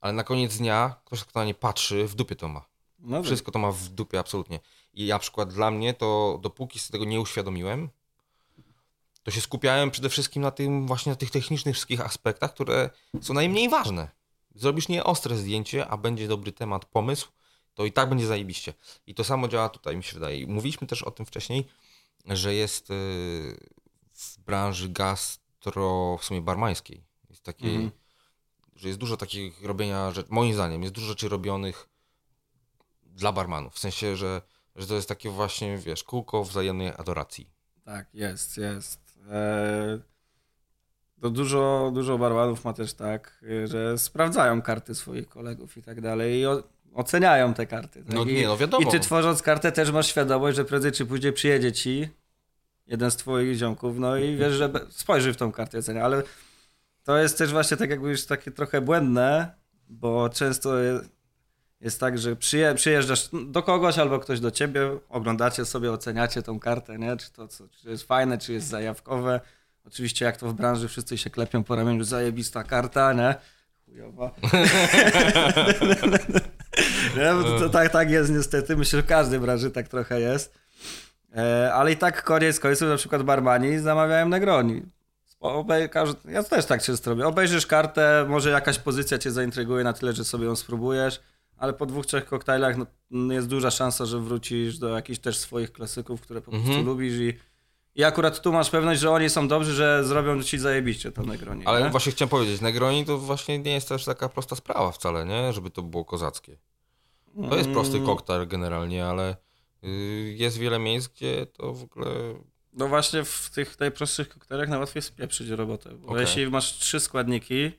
[0.00, 2.64] ale na koniec dnia ktoś, kto na nie patrzy, w dupie to ma.
[2.98, 3.22] No.
[3.22, 4.60] Wszystko to ma w dupie, absolutnie.
[4.94, 7.90] I na przykład dla mnie to, dopóki sobie tego nie uświadomiłem,
[9.22, 13.34] to się skupiałem przede wszystkim na tym, właśnie na tych technicznych wszystkich aspektach, które są
[13.34, 14.08] najmniej ważne.
[14.56, 17.28] Zrobisz nie ostre zdjęcie, a będzie dobry temat, pomysł,
[17.74, 18.74] to i tak będzie zajebiście.
[19.06, 20.46] I to samo działa tutaj, mi się wydaje.
[20.46, 21.68] Mówiliśmy też o tym wcześniej,
[22.26, 22.96] że jest yy,
[24.12, 27.90] w branży gastro, w sumie barmańskiej, jest takiej, Mhm.
[28.76, 31.88] że jest dużo takich robienia, że moim zdaniem jest dużo rzeczy robionych
[33.02, 33.74] dla barmanów.
[33.74, 34.42] W sensie, że,
[34.76, 37.50] że to jest takie właśnie, wiesz, kółko wzajemnej adoracji.
[37.84, 39.18] Tak, jest, jest.
[39.30, 40.00] Eee,
[41.20, 46.40] to dużo, dużo barmanów ma też tak, że sprawdzają karty swoich kolegów i tak dalej
[46.40, 46.44] i
[46.94, 48.04] oceniają te karty.
[48.04, 48.14] Tak?
[48.14, 48.88] No I, nie, no wiadomo.
[48.88, 52.08] I ty tworząc kartę też masz świadomość, że prędzej czy później przyjedzie ci
[52.86, 56.22] jeden z twoich ziomków, no i wiesz, że spojrzy w tą kartę ocenia, ale
[57.04, 59.54] to jest też właśnie tak jakby już takie trochę błędne,
[59.88, 61.00] bo często je-
[61.80, 66.60] jest tak, że przyje, przyjeżdżasz do kogoś albo ktoś do ciebie, oglądacie sobie, oceniacie tą
[66.60, 67.16] kartę, nie?
[67.16, 69.40] Czy to co, czy jest fajne, czy jest zajawkowe.
[69.86, 73.34] Oczywiście jak to w branży wszyscy się klepią po ramieniu, zajebista karta, nie?
[73.86, 74.34] Chujowa.
[77.16, 78.76] nie, bo to, to, tak, tak jest niestety.
[78.76, 80.58] Myślę, że w każdej branży tak trochę jest.
[81.36, 84.82] E, ale i tak koniec końców, na przykład barmani zamawiają Negroni.
[85.40, 85.88] Obej,
[86.28, 87.26] ja też tak często robię.
[87.26, 91.20] Obejrzysz kartę, może jakaś pozycja cię zaintryguje na tyle, że sobie ją spróbujesz,
[91.56, 92.76] ale po dwóch, trzech koktajlach
[93.10, 96.86] no, jest duża szansa, że wrócisz do jakichś też swoich klasyków, które po prostu mhm.
[96.86, 97.38] lubisz i,
[97.96, 101.66] i akurat tu masz pewność, że oni są dobrzy, że zrobią ci zajebiście to Negroni.
[101.66, 101.90] Ale nie?
[101.90, 105.52] właśnie chciałem powiedzieć, Negroni to właśnie nie jest też taka prosta sprawa wcale, nie?
[105.52, 106.56] Żeby to było kozackie.
[107.50, 108.06] To jest prosty mm.
[108.06, 109.36] koktajl generalnie, ale
[109.84, 109.88] y,
[110.36, 112.06] jest wiele miejsc, gdzie to w ogóle
[112.76, 115.90] no właśnie w tych najprostszych koktajlach najłatwiej spieprzyć robotę.
[115.94, 116.20] Bo okay.
[116.20, 117.70] jeśli masz trzy składniki,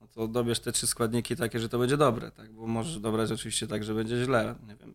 [0.00, 2.52] no to dobierz te trzy składniki takie, że to będzie dobre, tak?
[2.52, 4.54] Bo możesz dobrać oczywiście tak, że będzie źle.
[4.66, 4.94] Nie wiem.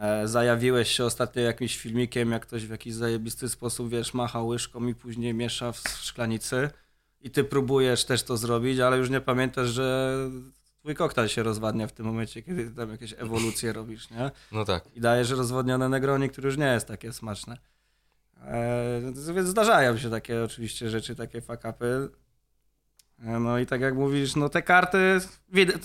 [0.00, 4.86] E, zajawiłeś się ostatnio jakimś filmikiem, jak ktoś w jakiś zajebisty sposób, wiesz, macha łyżką
[4.86, 6.70] i później miesza w szklanicy
[7.20, 10.16] i ty próbujesz też to zrobić, ale już nie pamiętasz, że
[10.78, 14.30] twój koktajl się rozwadnia w tym momencie, kiedy tam jakieś ewolucje robisz, nie?
[14.52, 14.84] No tak.
[14.94, 17.58] I dajesz rozwodnione negroni, które już nie jest takie smaczne.
[18.40, 19.00] E,
[19.34, 22.08] więc zdarzają się takie oczywiście rzeczy, takie fakapy.
[23.24, 25.20] No i tak jak mówisz, no te karty,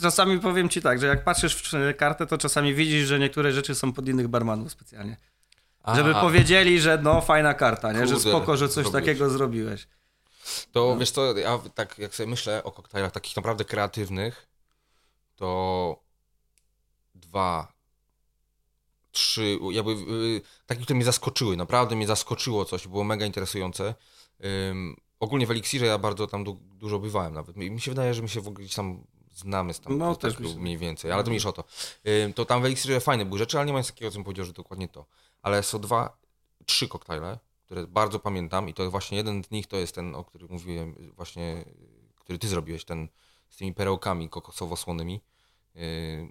[0.01, 3.75] czasami powiem ci tak, że jak patrzysz w kartę, to czasami widzisz, że niektóre rzeczy
[3.75, 5.17] są pod innych barmanów specjalnie.
[5.83, 5.95] Aha.
[5.95, 8.07] Żeby powiedzieli, że no fajna karta, nie?
[8.07, 9.87] że spoko, że coś takiego zrobiłeś.
[10.71, 10.97] To no.
[10.97, 14.47] wiesz co, ja tak jak sobie myślę o koktajlach takich naprawdę kreatywnych,
[15.35, 15.99] to
[17.15, 17.73] dwa,
[19.11, 23.95] trzy, jakby yy, takie, które mnie zaskoczyły, naprawdę mnie zaskoczyło coś, było mega interesujące.
[25.19, 27.55] Ogólnie w Elixirze ja bardzo tam du dużo bywałem nawet.
[27.55, 29.03] Mi się wydaje, że my się w ogóle gdzieś tam
[29.35, 31.63] znamy z tam no, też mniej więcej, ale to mniejsza o to.
[32.35, 34.45] to tam w Elixirze fajne były rzeczy, ale nie ma nic takiego, co bym powiedział,
[34.45, 35.05] że dokładnie to.
[35.41, 36.17] Ale są dwa,
[36.65, 40.23] trzy koktajle, które bardzo pamiętam i to właśnie jeden z nich to jest ten, o
[40.23, 41.65] którym mówiłem, właśnie,
[42.15, 43.07] który ty zrobiłeś, ten
[43.49, 45.19] z tymi perełkami kokosowo-słonymi.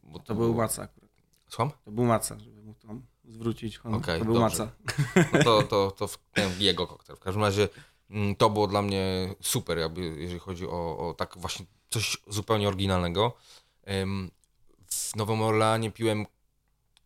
[0.03, 1.11] Bo to, to był maca akurat.
[1.49, 1.71] Słucham?
[1.85, 4.01] To był maca, żeby mu tam zwrócić honor.
[4.01, 4.65] Okay, to był dobrze.
[4.65, 4.73] maca.
[5.33, 6.09] No to, to, to
[6.57, 7.17] w, jego koktajl.
[7.17, 7.69] W każdym razie
[8.39, 13.37] to było dla mnie super, jakby, jeżeli chodzi o, o tak właśnie coś zupełnie oryginalnego.
[14.87, 16.27] W Nowym Orleanie piłem,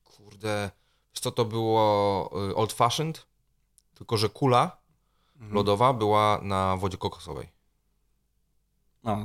[0.05, 0.71] kurde,
[1.13, 3.27] co to było y, old fashioned,
[3.95, 4.77] tylko że kula
[5.37, 5.55] mhm.
[5.55, 7.49] lodowa była na wodzie kokosowej.
[9.05, 9.25] No,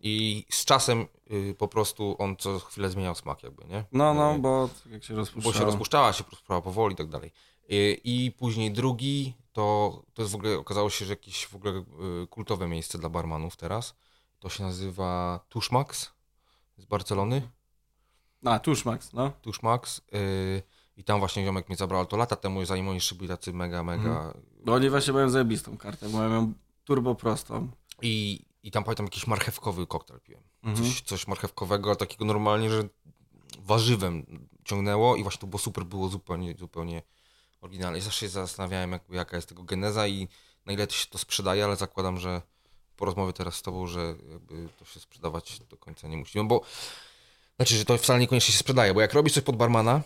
[0.00, 3.84] i z czasem y, po prostu on co chwilę zmieniał smak jakby, nie?
[3.92, 5.52] No, no, y, bo jak się rozpuszczała.
[5.52, 7.32] Bo się rozpuszczała, się rozpuszczała powoli i tak dalej.
[7.72, 11.84] Y, I później drugi, to, to jest w ogóle, okazało się, że jakieś w ogóle
[12.30, 13.94] kultowe miejsce dla barmanów teraz.
[14.38, 16.10] To się nazywa Tushmax
[16.76, 17.48] z Barcelony.
[18.44, 19.32] A, Tushmax, no.
[19.42, 20.00] Tushmax.
[20.96, 23.52] I tam właśnie ziomek mnie zabrał, ale to lata temu, zanim oni jeszcze byli tacy
[23.52, 24.10] mega, mega...
[24.10, 24.44] Mhm.
[24.64, 26.52] No oni właśnie mają zajebistą kartę, bo mają
[26.84, 27.68] turbo prostą.
[28.02, 30.42] I i tam pamiętam jakiś marchewkowy koktajl piłem.
[30.62, 30.86] Mhm.
[30.86, 32.88] Coś, coś marchewkowego, ale takiego normalnie, że
[33.58, 37.02] warzywem ciągnęło i właśnie to było super, było zupełnie, zupełnie
[37.60, 37.98] oryginalne.
[37.98, 40.28] I zawsze się zastanawiałem, jak, jaka jest tego geneza i
[40.66, 42.42] na ile to się to sprzedaje, ale zakładam, że
[42.96, 46.38] po rozmowie teraz z tobą, że jakby to się sprzedawać do końca nie musi.
[46.38, 46.60] No bo,
[47.56, 50.02] znaczy, że to wcale niekoniecznie się sprzedaje, bo jak robisz coś pod barmana,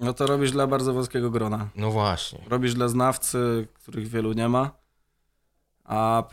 [0.00, 1.68] no to robisz dla bardzo wąskiego grona.
[1.74, 2.44] No właśnie.
[2.48, 4.70] Robisz dla znawcy, których wielu nie ma.
[5.84, 6.24] A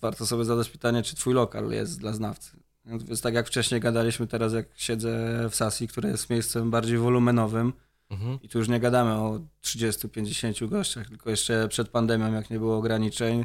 [0.00, 2.56] warto sobie zadać pytanie, czy twój lokal jest dla znawcy.
[2.84, 5.10] Więc tak jak wcześniej gadaliśmy, teraz jak siedzę
[5.50, 7.72] w Sasi, które jest miejscem bardziej wolumenowym
[8.12, 8.38] mhm.
[8.42, 12.76] i tu już nie gadamy o 30-50 gościach, tylko jeszcze przed pandemią, jak nie było
[12.76, 13.44] ograniczeń,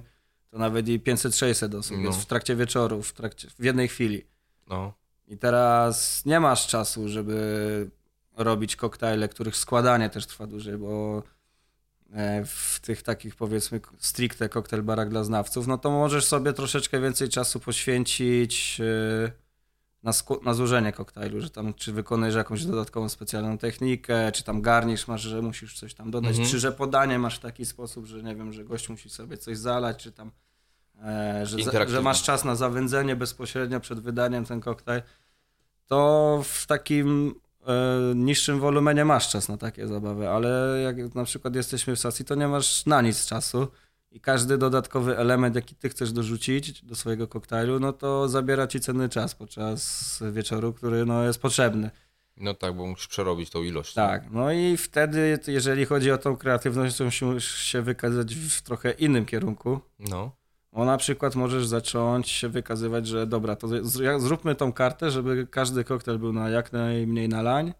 [0.51, 2.03] to nawet i 500-600 osób no.
[2.03, 4.25] jest w trakcie wieczoru, w, trakcie, w jednej chwili.
[4.67, 4.93] No.
[5.27, 7.89] I teraz nie masz czasu, żeby
[8.37, 11.23] robić koktajle, których składanie też trwa dłużej, bo
[12.13, 17.01] E, w tych takich powiedzmy stricte koktajl barak dla znawców, no to możesz sobie troszeczkę
[17.01, 19.31] więcej czasu poświęcić e,
[20.03, 20.11] na,
[20.43, 25.21] na złożenie koktajlu, że tam czy wykonujesz jakąś dodatkową specjalną technikę, czy tam garnisz, masz,
[25.21, 26.49] że musisz coś tam dodać, mhm.
[26.49, 29.57] czy że podanie masz w taki sposób, że nie wiem, że gość musi sobie coś
[29.57, 30.31] zalać, czy tam
[31.03, 35.01] e, że, za, że masz czas na zawędzenie bezpośrednio przed wydaniem ten koktajl,
[35.87, 37.35] to w takim
[37.67, 42.25] E, niższym wolumenie masz czas na takie zabawy, ale jak na przykład jesteśmy w stacji,
[42.25, 43.67] to nie masz na nic czasu
[44.11, 48.79] i każdy dodatkowy element, jaki ty chcesz dorzucić do swojego koktajlu, no to zabiera ci
[48.79, 51.91] cenny czas podczas wieczoru, który no, jest potrzebny.
[52.37, 53.93] No tak, bo musisz przerobić tą ilość.
[53.93, 58.91] Tak, no i wtedy, jeżeli chodzi o tą kreatywność, to musisz się wykazać w trochę
[58.91, 59.79] innym kierunku.
[59.99, 60.31] No.
[60.71, 63.67] O na przykład możesz zacząć się wykazywać, że dobra, to
[64.19, 67.73] zróbmy tą kartę, żeby każdy koktajl był na jak najmniej nalań,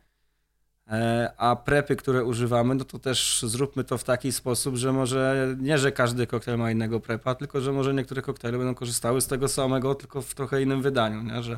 [1.38, 5.78] a prepy, które używamy, no to też zróbmy to w taki sposób, że może nie,
[5.78, 9.48] że każdy koktajl ma innego prepa, tylko że może niektóre koktajle będą korzystały z tego
[9.48, 11.44] samego, tylko w trochę innym wydaniu, nie?
[11.44, 11.58] Że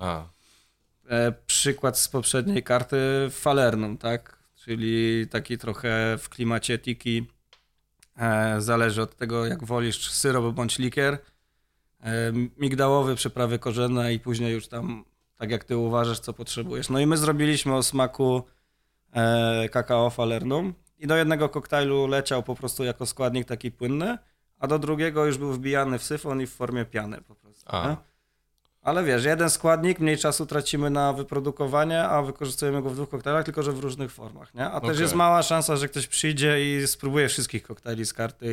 [1.10, 2.98] e, przykład z poprzedniej karty
[3.32, 4.39] Falernum, tak?
[4.56, 7.28] Czyli taki trochę w klimacie tiki
[8.20, 11.18] E, zależy od tego, jak wolisz, syrop bądź likier.
[12.02, 15.06] E, migdałowy, przyprawy korzenne i później już tam,
[15.38, 16.89] tak jak ty uważasz, co potrzebujesz.
[16.89, 18.42] No i my zrobiliśmy o smaku e,
[19.72, 24.17] kakao falernum i do jednego koktajlu leciał po prostu jako składnik taki płynny,
[24.60, 27.72] a do drugiego już był wbijany w syfon i w formie piany po prostu.
[28.82, 33.45] Ale wiesz, jeden składnik, mniej czasu tracimy na wyprodukowanie, a wykorzystujemy go w dwóch koktajlach,
[33.45, 34.65] tylko że w różnych formach, nie?
[34.65, 34.89] A okay.
[34.89, 38.45] też jest mała szansa, że ktoś przyjdzie i spróbuje wszystkich koktajli z karty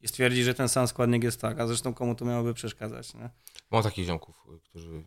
[0.00, 3.14] i, i stwierdzi, że ten sam składnik jest tak, a zresztą komu to miałoby przeszkadzać,
[3.14, 3.30] nie?
[3.70, 5.04] Mam takich ziomków, którzy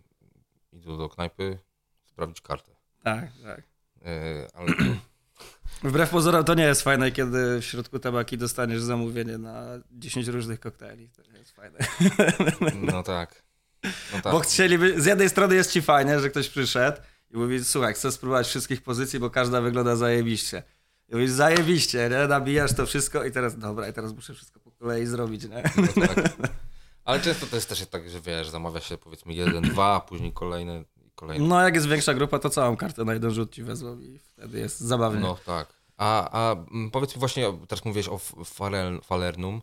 [0.72, 1.60] idą do knajpy
[2.04, 2.72] sprawdzić kartę.
[3.04, 3.73] Tak, tak.
[4.06, 4.68] E, ale...
[5.84, 10.60] Wbrew pozorom to nie jest fajne, kiedy w środku tabaki dostaniesz zamówienie na 10 różnych
[10.60, 11.10] koktajli.
[11.10, 11.80] To nie jest fajne.
[12.92, 13.44] No tak.
[13.84, 14.34] No tak.
[14.34, 16.98] Bo chcieliby, z jednej strony jest ci fajnie, że ktoś przyszedł
[17.32, 20.64] i mówi, słuchaj, chcę spróbować wszystkich pozycji, bo każda wygląda zajebiście.
[21.10, 22.28] I mówisz, zajebiście, nie?
[22.28, 25.64] Nabijasz to wszystko i teraz, dobra, i teraz muszę wszystko po kolei zrobić, nie?
[25.76, 26.34] No tak.
[27.06, 30.34] Ale często to jest też tak, że wiesz, zamawia się powiedzmy jeden, dwa, a później
[30.34, 30.84] kolejne
[31.24, 31.48] kolejne.
[31.48, 34.60] No jak jest większa grupa, to całą kartę na jeden rzut ci wezmą i wtedy
[34.60, 35.20] jest zabawnie.
[35.20, 35.74] No tak.
[35.98, 38.20] A, a mm, powiedz mi właśnie, teraz mówiłeś o
[39.04, 39.62] Falernum.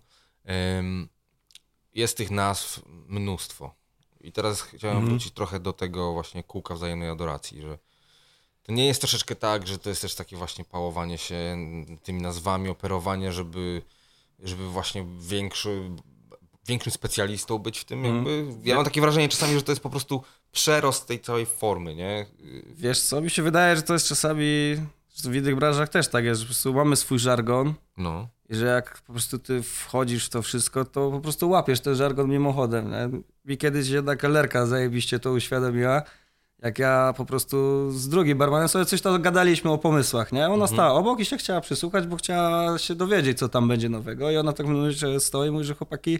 [1.94, 3.75] Jest tych nazw mnóstwo.
[4.20, 5.11] I teraz chciałem mhm.
[5.11, 7.79] wrócić trochę do tego właśnie kółka wzajemnej adoracji, że
[8.62, 11.57] to nie jest troszeczkę tak, że to jest też takie właśnie pałowanie się
[12.03, 13.83] tymi nazwami, operowanie, żeby,
[14.38, 15.90] żeby właśnie większy,
[16.70, 18.06] większym specjalistą być w tym.
[18.06, 18.37] Mhm.
[18.37, 18.68] Jakby.
[18.68, 22.26] Ja mam takie wrażenie czasami, że to jest po prostu przerost tej całej formy, nie?
[22.66, 24.76] Wiesz co, mi się wydaje, że to jest czasami,
[25.24, 27.74] w innych branżach też tak jest, że po prostu mamy swój żargon.
[27.96, 28.28] No.
[28.48, 31.94] I że jak po prostu ty wchodzisz w to wszystko, to po prostu łapiesz ten
[31.94, 32.90] żargon mimochodem.
[32.90, 33.20] Nie?
[33.44, 36.02] Mi kiedyś jedna kelnerka zajebiście to uświadomiła,
[36.62, 40.46] jak ja po prostu z drugim barmanem sobie coś tam gadaliśmy o pomysłach, nie?
[40.46, 40.68] Ona mhm.
[40.68, 44.37] stała obok i się chciała przysłuchać, bo chciała się dowiedzieć, co tam będzie nowego i
[44.37, 46.18] ona tak mówi, że stoi i mówi, że chłopaki,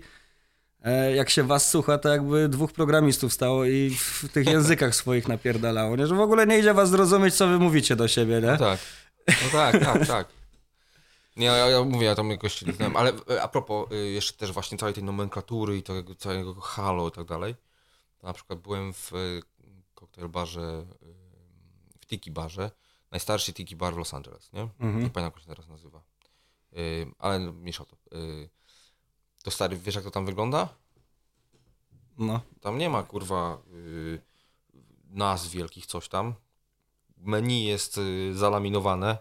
[1.15, 5.97] jak się was słucha, to jakby dwóch programistów stało i w tych językach swoich napierdalało,
[5.97, 6.07] nie?
[6.07, 8.51] Że w ogóle nie idzie was zrozumieć, co wy mówicie do siebie, nie?
[8.51, 8.81] No tak,
[9.27, 10.29] no tak, tak, tak.
[11.37, 14.53] Nie, ja, ja mówię, ja tam jakoś liznąłem, ale e, a propos y, jeszcze też
[14.53, 17.55] właśnie całej tej nomenklatury i tego całego halo i tak dalej,
[18.19, 19.11] to na przykład byłem w
[19.95, 20.87] koktajl barze,
[22.01, 22.71] w tiki barze,
[23.11, 24.61] najstarszy tiki bar w Los Angeles, nie?
[24.61, 25.03] Mhm.
[25.03, 26.03] Nie pamiętam, jak się teraz nazywa.
[27.19, 27.97] Ale mniejsza o to.
[29.43, 30.69] To stary, wiesz jak to tam wygląda?
[32.19, 32.41] No.
[32.61, 33.59] Tam nie ma, kurwa,
[35.11, 36.35] nazw wielkich, coś tam.
[37.17, 38.01] Menu jest
[38.33, 39.19] zalaminowane,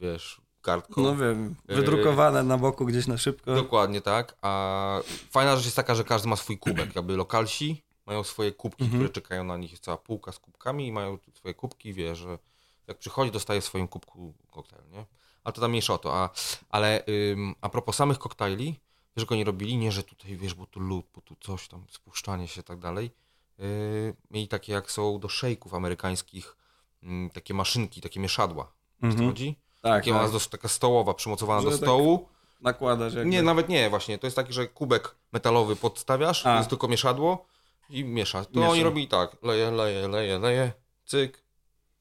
[0.00, 1.02] wiesz, kartką.
[1.02, 3.54] No wiem, wydrukowane na boku gdzieś na szybko.
[3.54, 4.36] Dokładnie tak.
[4.42, 6.96] A fajna rzecz jest taka, że każdy ma swój kubek.
[6.96, 9.02] Jakby lokalsi mają swoje kubki, mhm.
[9.02, 9.70] które czekają na nich.
[9.70, 11.92] Jest cała półka z kubkami i mają swoje kubki.
[11.92, 12.38] Wie, że
[12.86, 15.06] jak przychodzi, dostaje w swoim kubku koktajl, nie?
[15.44, 16.14] Ale to tam mniejsza o to.
[16.14, 16.30] A,
[16.68, 18.80] ale ym, a propos samych koktajli,
[19.16, 19.76] wiesz, że go nie robili?
[19.76, 22.78] Nie, że tutaj, wiesz, bo tu lód, bo tu coś tam, spuszczanie się i tak
[22.78, 23.10] dalej.
[23.58, 26.56] Yy, mieli takie, jak są do szejków amerykańskich,
[27.02, 28.72] yy, takie maszynki, takie mieszadła.
[29.02, 29.28] Mhm.
[29.28, 29.56] chodzi?
[29.82, 30.50] Tak, Takie tak.
[30.50, 32.18] Taka stołowa, przymocowana że do tak stołu.
[32.18, 33.30] Tak nakładasz jakby.
[33.30, 34.18] Nie, nawet nie, właśnie.
[34.18, 36.56] To jest taki, że kubek metalowy podstawiasz, A.
[36.56, 37.46] jest tylko mieszadło
[37.90, 38.44] i miesza.
[38.44, 38.72] To Miesza.
[38.72, 39.36] oni robili tak.
[39.42, 40.72] Leje, leje, leje, leje,
[41.04, 41.44] cyk.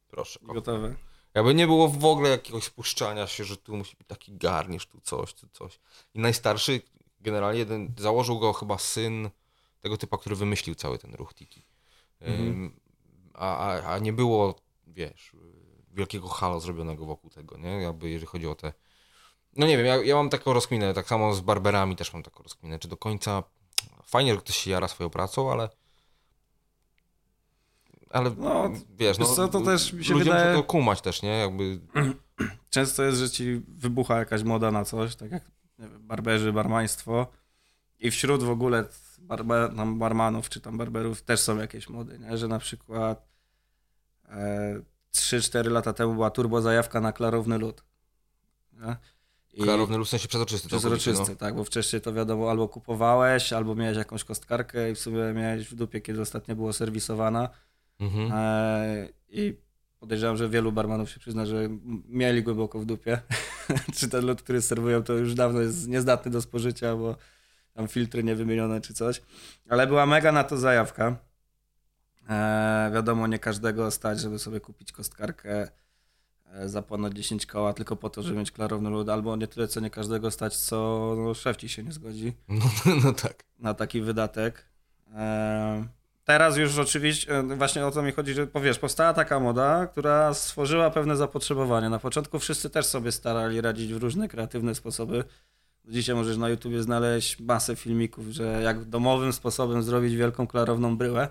[0.08, 0.40] Proszę.
[0.44, 0.96] Gotowe.
[1.34, 5.02] Jakby nie było w ogóle jakiegoś spuszczania się, że tu musi być taki garnisz, tu
[5.02, 5.80] coś, tu coś.
[6.14, 6.82] I najstarszy,
[7.26, 9.30] generalnie jeden, założył go chyba syn
[9.82, 11.66] tego typa, który wymyślił cały ten ruch tiki.
[12.22, 12.80] Mhm.
[13.34, 14.56] a, a, a nie było,
[14.88, 15.32] wiesz,
[15.94, 17.70] wielkiego halo zrobionego wokół tego, nie?
[17.70, 18.74] Jakby jeżeli chodzi o te...
[19.56, 22.44] No nie wiem, ja, ja mam taką rozkminę, tak samo z barberami też mam taką
[22.44, 23.44] rozkminę, czy do końca...
[24.06, 25.70] Fajnie, że ktoś się jara swoją pracą, ale...
[28.10, 30.56] Ale no, wiesz, no, co, to też mi się ludziom wydaje...
[30.56, 31.30] to kumać też, nie?
[31.30, 31.80] Jakby...
[32.70, 35.55] Często jest, że ci wybucha jakaś moda na coś, tak jak
[36.06, 37.28] barberzy, barmaństwo
[38.00, 38.86] i wśród w ogóle
[39.20, 42.38] barber, tam barmanów czy tam barberów też są jakieś mody, nie?
[42.38, 43.28] że na przykład
[44.26, 44.82] e,
[45.14, 47.84] 3-4 lata temu była turbo zajawka na klarowny lód.
[49.54, 50.68] I klarowny lód w sensie przezroczysty.
[50.68, 51.36] Przezroczysty, no.
[51.36, 55.68] tak, bo wcześniej to wiadomo, albo kupowałeś, albo miałeś jakąś kostkarkę i w sumie miałeś
[55.68, 57.50] w dupie, kiedy ostatnio było serwisowana.
[58.00, 58.32] Mhm.
[58.34, 59.58] E, I
[60.06, 61.70] podejrzewam, że wielu barmanów się przyzna, że
[62.10, 63.22] mieli głęboko w dupie.
[63.98, 67.16] Czy ten lód, który serwują, to już dawno jest niezdatny do spożycia, bo
[67.74, 69.22] tam filtry niewymienione czy coś.
[69.70, 71.18] Ale była mega na to zajawka.
[72.30, 75.68] E, wiadomo, nie każdego stać, żeby sobie kupić kostkarkę
[76.46, 79.68] e, za ponad 10 koła, tylko po to, żeby mieć klarowny lód, albo nie tyle,
[79.68, 80.76] co nie każdego stać, co
[81.18, 83.44] no, szef ci się nie zgodzi No, no tak.
[83.60, 84.66] na taki wydatek.
[85.16, 85.88] E,
[86.26, 90.34] teraz już oczywiście, e, właśnie o to mi chodzi, że powiesz, powstała taka moda, która
[90.34, 91.90] stworzyła pewne zapotrzebowanie.
[91.90, 95.24] Na początku wszyscy też sobie starali radzić w różne kreatywne sposoby.
[95.88, 101.30] Dzisiaj możesz na YouTubie znaleźć masę filmików, że jak domowym sposobem zrobić wielką klarowną bryłę.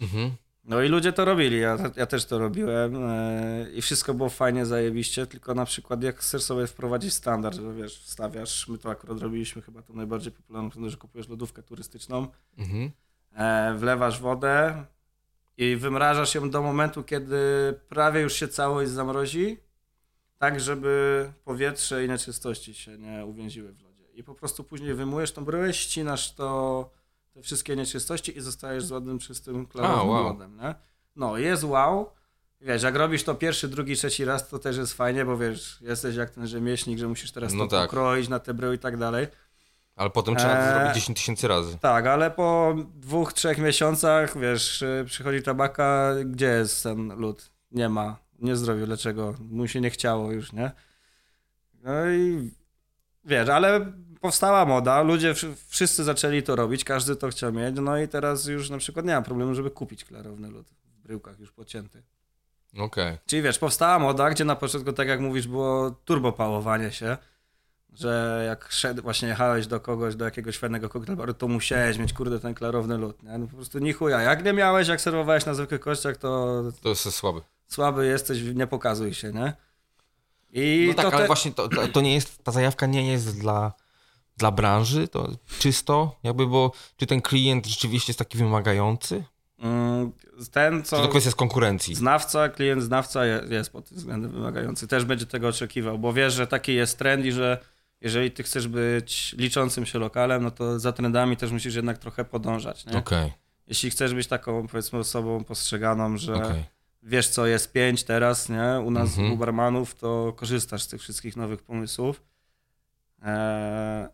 [0.00, 0.30] Mhm.
[0.64, 4.66] No i ludzie to robili, ja, ja też to robiłem e, i wszystko było fajnie,
[4.66, 9.18] zajebiście, tylko na przykład jak chcesz sobie wprowadzić standard, że wiesz, wstawiasz, my to akurat
[9.18, 12.26] robiliśmy chyba tą najbardziej popularną że kupujesz lodówkę turystyczną,
[12.58, 12.90] Mhm.
[13.36, 14.84] E, wlewasz wodę
[15.56, 17.38] i wymrażasz ją do momentu, kiedy
[17.88, 19.58] prawie już się całość zamrozi,
[20.38, 24.04] tak żeby powietrze i nieczystości się nie uwięziły w lodzie.
[24.14, 26.90] I po prostu później wymujesz tą bryłę, ścinasz to,
[27.34, 30.24] te wszystkie nieczystości i zostajesz z ładnym, czystym, klarownym wow.
[30.24, 30.56] lodem.
[30.56, 30.74] Nie?
[31.16, 32.10] No, jest wow.
[32.60, 36.16] Wiesz, jak robisz to pierwszy, drugi, trzeci raz, to też jest fajnie, bo wiesz, jesteś
[36.16, 37.90] jak ten rzemieślnik, że musisz teraz No to tak.
[37.90, 39.26] pokroić na te bryły i tak dalej.
[39.96, 40.74] Ale potem trzeba to Eee.
[40.78, 41.78] zrobić 10 tysięcy razy.
[41.78, 47.50] Tak, ale po dwóch, trzech miesiącach, wiesz, y, przychodzi tabaka, gdzie jest ten lód?
[47.72, 48.16] Nie ma.
[48.38, 49.34] Nie zrobił, dlaczego?
[49.40, 50.70] Mu się nie chciało już, nie?
[51.82, 52.50] No i
[53.24, 57.98] wiesz, ale powstała moda, ludzie wszy- wszyscy zaczęli to robić, każdy to chciał mieć, no
[57.98, 61.52] i teraz już na przykład nie ma problemu, żeby kupić klarowny lód w bryłkach już
[61.52, 62.02] pocięty.
[62.78, 63.18] Okej.
[63.26, 67.16] Czyli wiesz, powstała moda, gdzie na początku, tak jak mówisz, było turbopałowanie się,
[68.00, 72.40] że jak szedł, właśnie jechałeś do kogoś, do jakiegoś fajnego koktajlbaru, to musiałeś mieć, kurde,
[72.40, 73.38] ten klarowny lód, nie?
[73.38, 74.20] No po prostu ni chuja.
[74.22, 77.40] Jak nie miałeś, jak serwowałeś na zwykłych kościach, to To jest słaby.
[77.68, 79.52] słaby jesteś, nie pokazuj się, nie?
[80.52, 83.72] I No tak, ale właśnie to, to, to nie jest, ta zajawka nie jest dla,
[84.36, 85.28] dla branży, to
[85.58, 89.24] czysto jakby, bo czy ten klient rzeczywiście jest taki wymagający?
[89.58, 90.12] Mm,
[90.52, 91.02] ten, co...
[91.02, 91.94] to kwestia z konkurencji?
[91.94, 94.88] Znawca, klient znawca je- jest pod tym względem wymagający.
[94.88, 97.58] Też będzie tego oczekiwał, bo wiesz, że taki jest trend i że
[98.00, 102.24] jeżeli ty chcesz być liczącym się lokalem, no to za trendami też musisz jednak trochę
[102.24, 102.98] podążać, nie?
[102.98, 103.32] Okej,
[103.66, 106.64] Jeśli chcesz być taką, powiedzmy, osobą postrzeganą, że okej.
[107.02, 108.80] wiesz, co jest pięć teraz, nie?
[108.84, 109.32] U nas, Mhm.
[109.32, 112.22] u barmanów, to korzystasz z tych wszystkich nowych pomysłów.
[113.22, 114.06] Eee,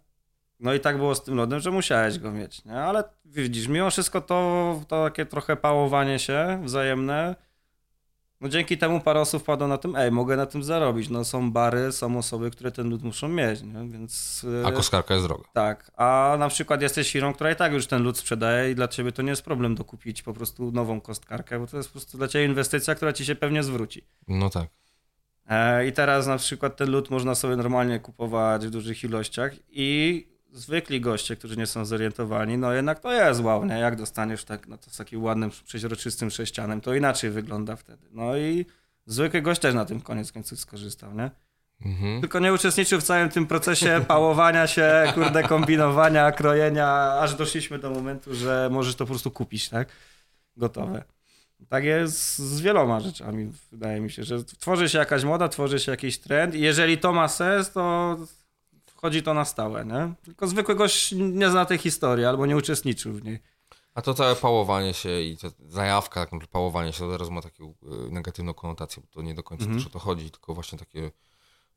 [0.61, 2.75] no i tak było z tym lodem, że musiałeś go mieć, nie?
[2.81, 7.37] Ale widzisz, mimo wszystko to, to takie trochę pałowanie się wzajemne,
[8.43, 11.09] no dzięki temu parę osób wpadło na tym, ej, mogę na tym zarobić.
[11.09, 13.89] No są bary, są osoby, które ten lód muszą mieć, nie?
[13.89, 14.47] Więc...
[14.63, 15.45] e, A koskarka jest droga.
[15.53, 18.89] tak, a na przykład jesteś firmą, która i tak już ten lód sprzedaje i dla
[18.89, 22.19] ciebie to nie jest problem dokupić po prostu nową kostkarkę, bo to jest po prostu
[22.19, 24.05] dla ciebie inwestycja, która ci się pewnie zwróci.
[24.29, 24.69] No tak.
[25.49, 30.32] E, I teraz na przykład ten lód można sobie normalnie kupować w dużych ilościach i
[30.53, 33.79] zwykli goście, którzy nie są zorientowani, no jednak to jest wow, nie?
[33.79, 38.07] Jak dostaniesz tak, no to z takim ładnym, przeźroczystym sześcianem, to inaczej wygląda wtedy.
[38.13, 38.67] No i
[39.07, 41.31] zwykły gość też na tym koniec końców skorzystał, nie?
[41.85, 42.21] Mhm.
[42.21, 47.91] Tylko nie uczestniczył w całym tym procesie pałowania się, kurde, kombinowania, krojenia, aż doszliśmy do
[47.91, 49.89] momentu, że możesz to po prostu kupić, tak?
[50.57, 51.05] Gotowe.
[51.69, 55.91] Tak jest z wieloma rzeczami, wydaje mi się, że tworzy się jakaś moda, tworzy się
[55.91, 58.17] jakiś trend i jeżeli to ma sens, to
[59.03, 60.15] wchodzi to na stałe, nie?
[60.25, 63.39] Tylko zwykły gość nie zna tej historii albo nie uczestniczył w niej.
[63.95, 67.65] A to całe pałowanie się i ta zajawka, tak pałowanie się, to teraz ma taką
[68.09, 69.79] y, negatywną konotację, bo to nie do końca Mhm.
[69.81, 71.11] też o to chodzi, tylko właśnie takie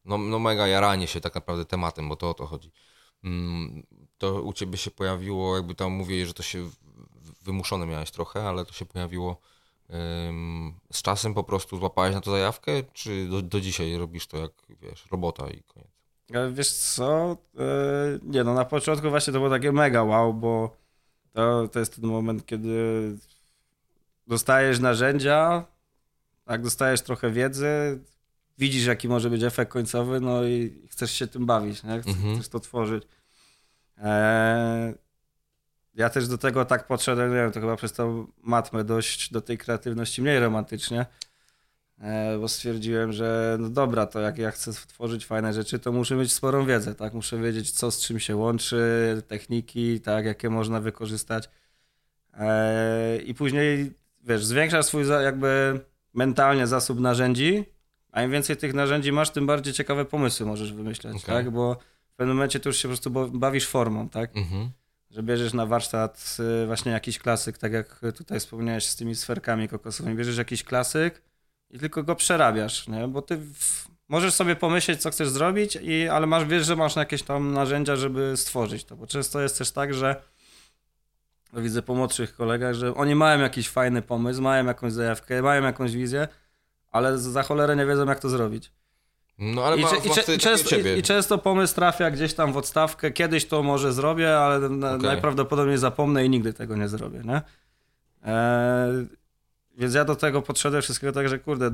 [0.06, 2.72] no, no mega jaranie się tak naprawdę tematem, bo to o to chodzi.
[3.24, 3.84] Mm,
[4.18, 6.70] To u ciebie się pojawiło, jakby tam mówię, że to się
[7.42, 9.42] wymuszone miałeś trochę, ale to się pojawiło
[10.30, 14.38] ym, z czasem po prostu złapałeś na to zajawkę, czy do, do dzisiaj robisz to
[14.38, 14.52] jak,
[14.82, 15.95] wiesz, robota i koniec?
[16.34, 17.38] Ale Wiesz co?
[17.60, 17.64] E,
[18.24, 20.78] Nie no, na początku właśnie to było takie mega wow, bo
[21.34, 22.76] to, to jest ten moment, kiedy
[24.28, 25.66] dostajesz narzędzia,
[26.46, 28.00] tak, dostajesz trochę wiedzy,
[28.58, 32.02] widzisz jaki może być efekt końcowy, no i chcesz się tym bawić, nie?
[32.02, 32.44] Chcesz, Mhm.
[32.44, 33.04] to tworzyć.
[33.98, 34.94] E,
[35.96, 39.42] Ja też do tego tak podszedłem, nie wiem, to chyba przez tą matmę dość do
[39.42, 41.06] tej kreatywności mniej romantycznie.
[42.02, 46.16] E, bo stwierdziłem, że no dobra, to jak ja chcę tworzyć fajne rzeczy, to muszę
[46.16, 47.14] mieć sporą wiedzę, tak?
[47.14, 51.50] Muszę wiedzieć, co z czym się łączy, techniki, tak, jakie można wykorzystać.
[52.34, 53.92] E, I później,
[54.24, 55.80] wiesz, zwiększasz swój jakby
[56.14, 57.66] mentalnie zasób narzędzi,
[58.12, 61.36] a im więcej tych narzędzi masz, tym bardziej ciekawe pomysły możesz wymyśleć, Okej.
[61.36, 61.52] tak?
[61.52, 61.78] Bo
[62.14, 64.38] w pewnym momencie to już się po prostu bawisz formą, tak?
[64.38, 64.70] Mhm.
[65.10, 69.68] że bierzesz na warsztat y, właśnie jakiś klasyk, tak jak tutaj wspomniałeś z tymi sferkami
[69.68, 71.22] kokosowymi, bierzesz jakiś klasyk
[71.76, 73.08] i tylko go przerabiasz, nie?
[73.08, 76.96] bo ty w, możesz sobie pomyśleć, co chcesz zrobić, i, ale masz, wiesz, że masz
[76.96, 80.16] jakieś tam narzędzia, żeby stworzyć to, bo często jest też tak, że
[81.54, 85.96] widzę po młodszych kolegach, że oni mają jakiś fajny pomysł, mają jakąś zajawkę, mają jakąś
[85.96, 86.28] wizję,
[86.92, 88.72] ale za cholerę nie wiedzą, jak to zrobić.
[89.38, 92.58] No ale I, ma, i, cze- i, często, i, często pomysł trafia gdzieś tam w
[92.58, 93.12] odstawkę.
[93.12, 94.98] Kiedyś to może zrobię, ale Okej.
[94.98, 97.42] najprawdopodobniej zapomnę i nigdy tego nie zrobię, nie?
[98.24, 99.08] Eee,
[99.78, 101.72] więc ja do tego podszedłem wszystkiego tak, że kurde,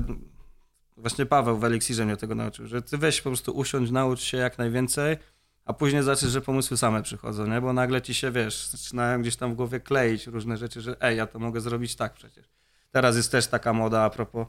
[0.96, 4.36] właśnie Paweł w Elixirze mnie tego nauczył, że ty weź po prostu usiądź, naucz się
[4.36, 5.16] jak najwięcej,
[5.64, 7.60] a później zaczniesz, że pomysły same przychodzą, nie?
[7.60, 11.16] Bo nagle ci się, wiesz, zaczynają gdzieś tam w głowie kleić różne rzeczy, że ej,
[11.16, 12.48] ja to mogę zrobić tak przecież.
[12.90, 14.46] Teraz jest też taka moda a propos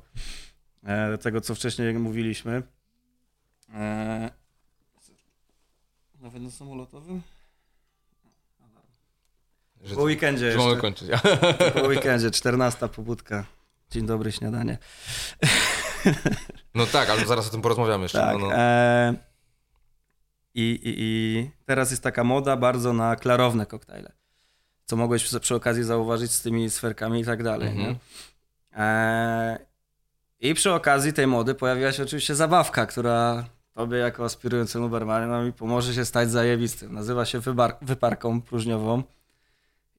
[0.83, 2.63] e, tego, co wcześniej mówiliśmy.
[3.73, 4.29] E,
[6.21, 7.21] nawet na samolotowym?
[9.83, 11.09] Że, Po weekendzie że mamy kończyć.
[11.73, 13.45] Po weekendzie, 14 pobudka.
[13.91, 14.77] Dzień dobry, śniadanie.
[16.75, 18.17] No tak, ale zaraz o tym porozmawiamy jeszcze.
[18.17, 18.37] Tak.
[18.39, 18.53] No, no.
[18.55, 19.13] E,
[20.55, 24.11] i, i, I teraz jest taka moda bardzo na klarowne koktajle.
[24.85, 27.69] Co mogłeś przy, przy okazji zauważyć z tymi sferkami i tak dalej.
[27.69, 27.95] Mhm.
[28.75, 29.59] E,
[30.39, 35.93] I przy okazji tej mody pojawiła się oczywiście zabawka, która tobie jako aspirującemu barmanowi pomoże
[35.93, 36.93] się stać zajebistym.
[36.93, 39.03] Nazywa się wybar- wyparką próżniową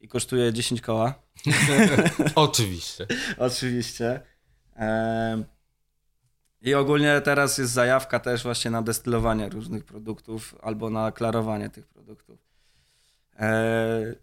[0.05, 1.15] i kosztuje 10 koła.
[2.35, 3.07] Oczywiście.
[3.39, 4.21] Oczywiście.
[6.63, 11.87] I ogólnie teraz jest zajawka też właśnie na destylowanie różnych produktów albo na klarowanie tych
[11.87, 12.39] produktów.
[13.39, 14.15] E,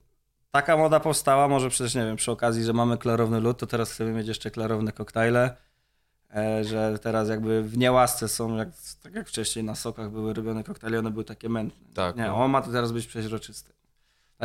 [0.52, 3.92] taka moda powstała, może przecież nie wiem, przy okazji, że mamy klarowny lód, to teraz
[3.92, 5.56] chcemy mieć jeszcze klarowne koktajle.
[6.36, 8.70] E, że teraz jakby w niełasce są, jak,
[9.04, 11.94] tak jak wcześniej na sokach były robione koktajle, one były takie mętne.
[11.94, 12.36] Tak, Nie, no.
[12.36, 13.81] on ma to teraz być przeźroczysty.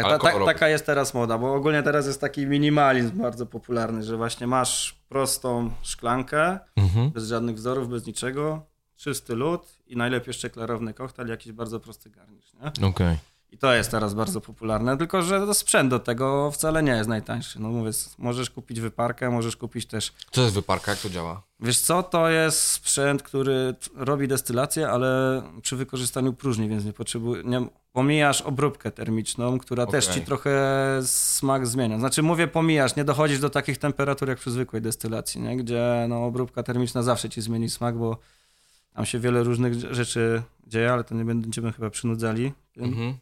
[0.02, 4.02] Tak, ta, ta, taka jest teraz moda, bo ogólnie teraz jest taki minimalizm bardzo popularny,
[4.02, 7.10] że właśnie masz prostą szklankę, Mhm.
[7.10, 8.62] bez żadnych wzorów, bez niczego,
[8.96, 12.52] czysty lód i najlepiej jeszcze klarowny koktajl, jakiś bardzo prosty garnisz?
[12.82, 13.16] Okej.
[13.50, 17.08] I to jest teraz bardzo popularne, tylko że to sprzęt do tego wcale nie jest
[17.08, 17.60] najtańszy.
[17.60, 20.90] No mówię, możesz kupić wyparkę, możesz kupić też Co jest wyparka?
[20.92, 21.42] Jak to działa?
[21.60, 27.42] Wiesz co, to jest sprzęt, który robi destylację, ale przy wykorzystaniu próżni, więc nie potrzebuje,
[27.44, 27.66] nie,
[27.96, 30.20] pomijasz obróbkę termiczną, która też Okej.
[30.20, 30.50] ci trochę
[31.02, 31.98] smak zmienia.
[31.98, 35.56] Znaczy mówię pomijasz, nie dochodzisz do takich temperatur jak przy zwykłej destylacji, nie?
[35.56, 38.18] gdzie no, obróbka termiczna zawsze ci zmieni smak, bo
[38.94, 42.52] tam się wiele różnych rzeczy dzieje, ale to nie będziemy chyba przynudzali.
[42.76, 43.14] Mhm.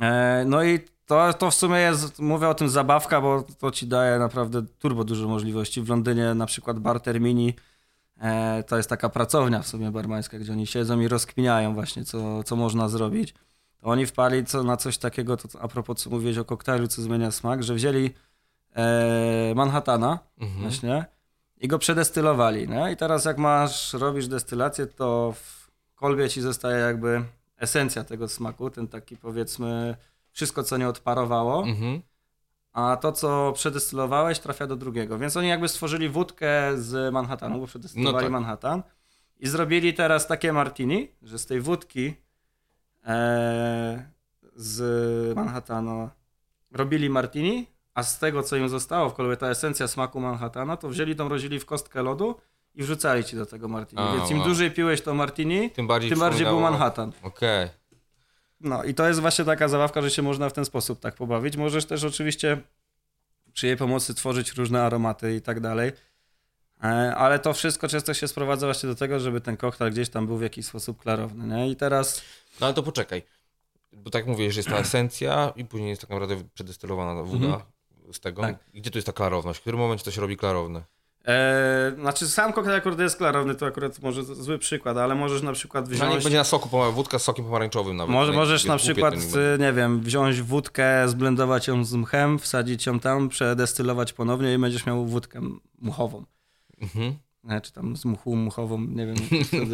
[0.00, 3.86] E, No i to, to w sumie jest, mówię o tym zabawka, bo to ci
[3.86, 5.82] daje naprawdę turbo dużo możliwości.
[5.82, 7.54] W Londynie na przykład Bar Termini
[8.66, 12.56] to jest taka pracownia w sumie barmańska, gdzie oni siedzą i rozkminiają właśnie, co, co
[12.56, 13.34] można zrobić.
[13.80, 17.02] To oni wpali co, na coś takiego, to a propos co mówiłeś o koktajlu, co
[17.02, 18.10] zmienia smak, że wzięli
[18.76, 20.60] e, Manhattana Mhm.
[20.62, 21.04] właśnie
[21.60, 22.68] i go przedestylowali.
[22.68, 22.92] Nie?
[22.92, 27.24] I teraz jak masz, robisz destylację, to w kolbie ci zostaje jakby
[27.58, 29.96] esencja tego smaku, ten taki powiedzmy
[30.30, 32.02] wszystko, co nie odparowało, Mhm.
[32.74, 35.18] A to, co przedestylowałeś, trafia do drugiego.
[35.18, 38.30] Więc oni jakby stworzyli wódkę z Manhattanu, bo przedestylowali No tak.
[38.30, 38.82] Manhattan
[39.38, 42.14] i zrobili teraz takie martini, że z tej wódki
[43.06, 44.10] e,
[44.56, 46.10] z Manhattanu
[46.72, 50.88] robili martini, a z tego, co im zostało w kolbie, ta esencja smaku Manhattana, to
[50.88, 52.36] wzięli tą, rozili w kostkę lodu
[52.74, 54.02] i wrzucali ci do tego martini.
[54.02, 54.46] A, Więc im wow.
[54.46, 57.12] dłużej piłeś to martini, Tym bardziej tym bardziej był Manhattan.
[57.22, 57.68] Okej.
[58.64, 61.56] No i to jest właśnie taka zabawka, że się można w ten sposób tak pobawić.
[61.56, 62.60] Możesz też oczywiście
[63.52, 65.92] przy jej pomocy tworzyć różne aromaty i tak dalej.
[66.84, 70.26] E, Ale to wszystko często się sprowadza właśnie do tego, żeby ten koktajl gdzieś tam
[70.26, 71.56] był w jakiś sposób klarowny.
[71.56, 71.70] Nie?
[71.70, 72.22] I teraz
[72.60, 73.22] No ale to poczekaj.
[73.92, 77.66] Bo tak mówię, że jest ta esencja i później jest tak naprawdę przedestylowana woda
[78.12, 78.42] z tego.
[78.42, 78.56] Tak.
[78.74, 79.58] Gdzie tu jest ta klarowność?
[79.58, 80.82] W którym momencie to się robi klarowne?
[81.26, 85.52] E, znaczy sam koktajl akurat jest klarowny, to akurat może zły przykład, ale możesz na
[85.52, 86.24] przykład No niech wziąć...
[86.24, 88.12] będzie na soku, wódka z sokiem pomarańczowym nawet.
[88.12, 89.14] Może, możesz na przykład,
[89.58, 94.86] nie wiem, wziąć wódkę, zblendować ją z mchem, wsadzić ją tam, przedestylować ponownie i będziesz
[94.86, 95.40] miał wódkę
[95.78, 96.24] muchową.
[96.80, 97.14] Mhm.
[97.62, 99.16] Czy tam z muchu, muchową, nie wiem,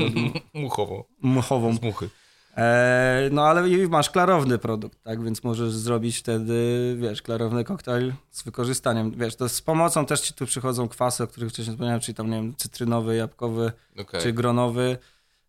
[0.54, 1.04] Muchowo.
[1.22, 1.76] muchową.
[1.76, 2.10] Z muchy.
[2.56, 8.42] E, no ale masz klarowny produkt, tak, więc możesz zrobić wtedy, wiesz, klarowny koktajl z
[8.42, 12.14] wykorzystaniem, wiesz, to z pomocą też ci tu przychodzą kwasy, o których wcześniej wspomniałem, czyli
[12.14, 14.20] tam, nie wiem, cytrynowy, jabłkowy, Okej.
[14.20, 14.98] czy gronowy.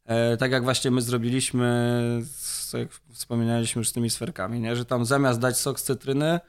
[0.06, 4.76] E, tak jak właśnie my zrobiliśmy, z, jak wspominaliśmy już z tymi sferkami, nie?
[4.76, 6.40] że tam zamiast dać sok z cytryny,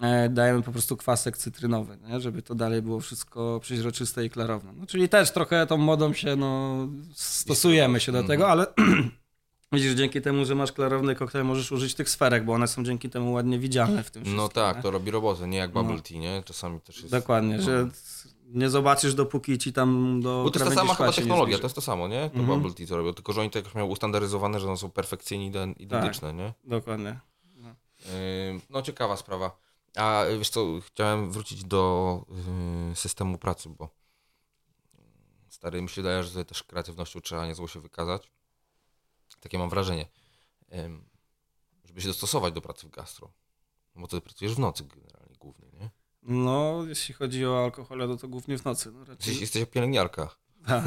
[0.00, 2.20] e, dajemy po prostu kwasek cytrynowy, nie?
[2.20, 4.72] żeby to dalej było wszystko przeźroczyste i klarowne.
[4.72, 6.76] No, czyli też trochę tą modą się, no,
[7.14, 8.66] stosujemy się do tego, ale
[9.72, 13.10] widzisz, dzięki temu, że masz klarowny koktajl, możesz użyć tych sferek, bo one są dzięki
[13.10, 14.36] temu ładnie widzialne w tym wszystkim.
[14.36, 14.82] No tak, nie?
[14.82, 16.00] to robi robotę, nie jak bubble No.
[16.02, 16.42] tea, nie?
[16.44, 17.10] Czasami też jest...
[17.10, 17.62] Dokładnie, no.
[17.62, 17.88] że
[18.48, 21.74] nie zobaczysz dopóki ci tam do Bo to jest ta sama chyba technologia, to jest
[21.74, 22.30] to samo, nie?
[22.30, 22.46] To Mhm.
[22.60, 25.46] bubble tea co robią, tylko że oni to jakoś mają ustandaryzowane, że one są perfekcyjnie
[25.50, 26.52] iden- identyczne, nie?
[26.64, 27.20] Dokładnie.
[27.98, 29.58] Yy, No ciekawa sprawa.
[29.96, 32.24] A y, wiesz co, chciałem wrócić do
[32.88, 33.84] yy, systemu pracy, bo
[34.94, 35.00] yy,
[35.48, 38.30] stary, mi się wydaje, że tutaj też kreatywnością trzeba niezło się wykazać.
[39.40, 40.06] Takie mam wrażenie.
[41.84, 43.32] Żeby się dostosować do pracy w gastro.
[43.94, 45.90] No Bo ty pracujesz w nocy generalnie głównie, nie?
[46.22, 48.92] No, jeśli chodzi o alkohol, no to głównie w nocy.
[48.92, 50.28] No, Jesteś, raczej, jesteś pielęgniarka.
[50.66, 50.84] Tak.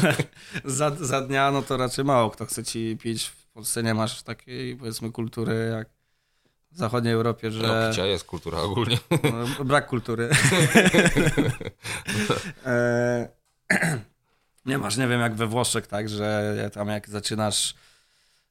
[0.64, 3.24] za, za dnia, no to raczej mało kto chce ci pić.
[3.24, 5.88] W Polsce nie masz takiej, powiedzmy, kultury jak
[6.70, 8.98] w zachodniej Europie, No, że picia jest kultura ogólnie.
[9.58, 10.30] no, brak kultury.
[14.66, 17.74] Nie masz, nie wiem, jak we Włoszech, tak, że tam jak zaczynasz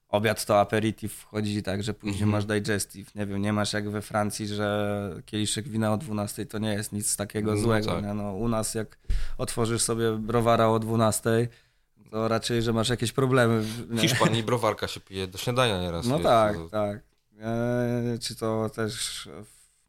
[0.08, 2.30] obiad, to aperitif wchodzi, tak, że później Mhm.
[2.30, 3.14] masz digestive.
[3.14, 6.92] Nie wiem, nie masz jak we Francji, że kieliszek wina o 12 to nie jest
[6.92, 7.86] nic takiego No złego.
[7.92, 8.04] tak.
[8.14, 8.98] No, u nas jak
[9.38, 11.48] otworzysz sobie browara o 12,
[12.10, 13.60] to raczej, że masz jakieś problemy.
[13.60, 13.98] W?
[14.00, 16.06] Hiszpanii browarka się pije do śniadania nieraz.
[16.06, 17.00] No wiesz, tak, to- tak.
[17.40, 19.28] E, czy to też,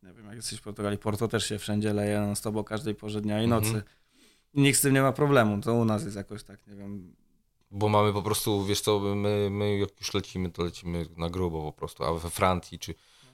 [0.03, 2.95] nie wiem, jak jesteś w Portugalii, Porto też się wszędzie leje non stop o każdej
[2.95, 3.67] porze dnia i nocy.
[3.67, 3.83] Mhm.
[3.85, 4.02] I
[4.53, 5.61] Nikt z tym nie ma problemu.
[5.61, 7.15] To u nas jest jakoś tak, nie wiem.
[7.71, 11.61] Bo mamy po prostu, wiesz co, my, my jak już lecimy, to lecimy na grubo
[11.61, 12.93] po prostu, a we Francji czy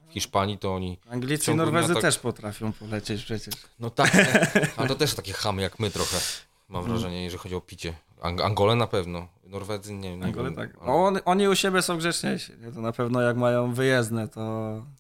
[0.10, 1.00] w Hiszpanii to oni...
[1.10, 3.56] Anglicy i Norwedzy tak- też potrafią polecieć przecież.
[3.80, 4.12] No tak,
[4.78, 6.18] ale to też takie chamy jak my trochę,
[6.70, 7.94] mam wrażenie, jeżeli chodzi o picie.
[8.22, 10.82] Ang Angole na pewno, Norwedzy nie, nie Angole wiem, tak.
[10.82, 12.54] No, on, oni u siebie są grzeczniejsi.
[12.62, 12.72] Nie?
[12.72, 14.42] To na pewno jak mają wyjezdne, to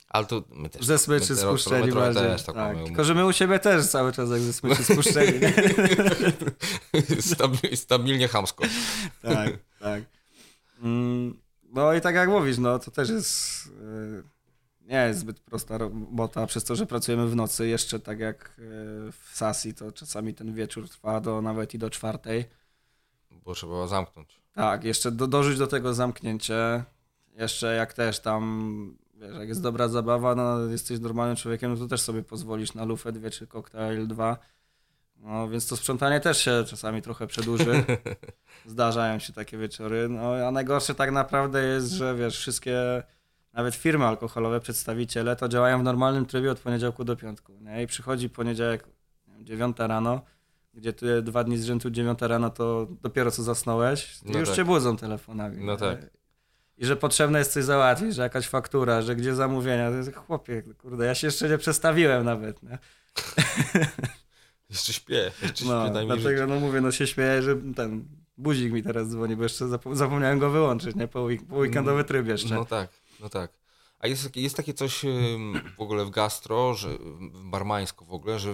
[0.09, 0.85] Ale to my też...
[0.85, 2.31] ze my smyczy spuszczeni my trochę bardziej.
[2.31, 2.77] też tak, tak.
[2.85, 5.39] Tylko, że my u siebie też cały czas jak ze smyczy spuszczeni.
[5.39, 5.53] nie?
[7.33, 8.63] Stabil, stabilnie chamsko.
[9.21, 9.49] tak,
[9.79, 10.03] tak.
[10.81, 11.39] Mm,
[11.73, 14.23] No i tak jak mówisz, no to też jest y,
[14.81, 18.51] nie jest zbyt prosta robota, przez to, że pracujemy w nocy, jeszcze tak jak y,
[19.11, 22.45] w Sasi, to czasami ten wieczór trwa do nawet i do czwartej.
[23.31, 24.39] Bo trzeba zamknąć.
[24.53, 26.83] Tak, jeszcze do, dorzuć do tego zamknięcie,
[27.35, 31.87] jeszcze jak też tam, wiesz, jak jest dobra zabawa, no jesteś normalnym człowiekiem, no to
[31.87, 34.37] też sobie pozwolisz na lufę dwie czy koktajl dwa.
[35.17, 37.83] No więc to sprzątanie też się czasami trochę przedłuży.
[38.65, 40.09] Zdarzają się takie wieczory.
[40.09, 43.03] No a najgorsze tak naprawdę jest, że wiesz, wszystkie
[43.53, 47.53] nawet firmy alkoholowe, przedstawiciele to działają w normalnym trybie od poniedziałku do piątku.
[47.61, 47.83] Nie?
[47.83, 48.87] I przychodzi poniedziałek,
[49.27, 50.21] nie wiem, 9 rano,
[50.73, 54.55] gdzie ty dwa dni z rzędu 9 rano to dopiero co zasnąłeś, No już tak.
[54.55, 55.65] cię budzą telefonami.
[55.65, 55.77] No nie?
[55.77, 56.18] tak.
[56.79, 59.89] I że potrzebne jest coś załatwić, że jakaś faktura, że gdzie zamówienia.
[59.91, 62.63] To jest, chłopie, kurde, ja się jeszcze nie przestawiłem nawet.
[62.63, 62.77] Nie?
[64.69, 66.07] Jeszcze śpię, jeszcze No, śpię, żyć.
[66.23, 68.05] dlatego no mówię, no się śmieję, że ten
[68.37, 71.07] buzik mi teraz dzwoni, bo jeszcze zapo- zapomniałem go wyłączyć, nie?
[71.07, 72.55] Po, week- po weekendowy tryb jeszcze.
[72.55, 73.51] No tak, no tak.
[73.99, 75.01] A jest, takie- jest takie coś
[75.77, 78.53] w ogóle w gastro, że w barmańsku w ogóle, że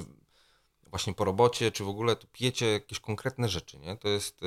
[0.90, 3.98] właśnie po robocie, czy w ogóle to pijecie jakieś konkretne rzeczy, nie?
[3.98, 4.40] To jest,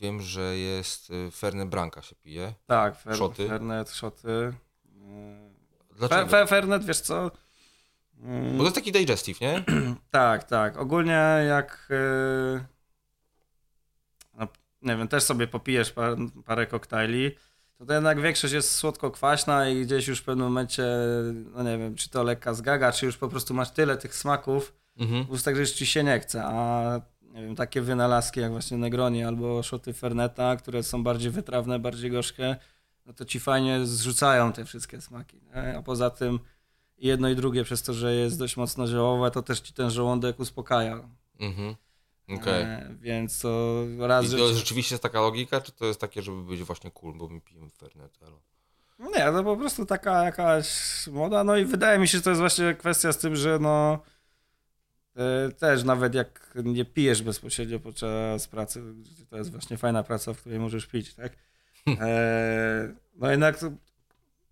[0.00, 2.54] wiem, że jest y, Fernet Branca się pije.
[2.66, 3.48] Tak, fer, Szoty?
[3.48, 4.52] Fernet, szoty.
[4.84, 5.52] Yy,
[5.96, 6.20] Dlaczego?
[6.20, 7.30] Fer, fer, fernet, wiesz co?
[8.20, 9.64] Mm, Bo to jest taki digestive, nie?
[10.10, 10.76] Tak, tak.
[10.76, 12.64] Ogólnie jak yy,
[14.38, 14.48] no,
[14.82, 17.30] nie wiem, też sobie popijesz par, parę koktajli,
[17.78, 20.84] to, to jednak większość jest słodko-kwaśna i gdzieś już w pewnym momencie,
[21.54, 24.72] no nie wiem, czy to lekka zgaga, czy już po prostu masz tyle tych smaków
[24.98, 25.24] Mhm.
[25.26, 27.00] w ustach, że już ci się nie chce, a
[27.32, 32.10] nie wiem, takie wynalazki jak właśnie Negroni albo szoty Ferneta, które są bardziej wytrawne, bardziej
[32.10, 32.56] gorzkie,
[33.06, 35.40] no to ci fajnie zrzucają te wszystkie smaki.
[35.54, 35.78] Nie?
[35.78, 36.38] A poza tym
[36.98, 40.40] jedno i drugie, przez to, że jest dość mocno ziołowe, to też ci ten żołądek
[40.40, 41.08] uspokaja.
[41.40, 41.74] Mhm.
[42.28, 42.62] Okej.
[42.62, 46.42] E, więc to raz, I to rzeczywiście jest taka logika, czy to jest takie, żeby
[46.42, 48.36] być właśnie cool, bo my pijemy Fernet, ale...
[49.10, 50.68] Nie, to po prostu taka jakaś
[51.06, 53.98] moda, no i wydaje mi się, że to jest właśnie kwestia z tym, że no
[55.58, 58.82] też nawet jak nie pijesz bezpośrednio podczas pracy,
[59.30, 61.32] to jest właśnie fajna praca, w której możesz pić, tak?
[62.00, 63.58] E, no jednak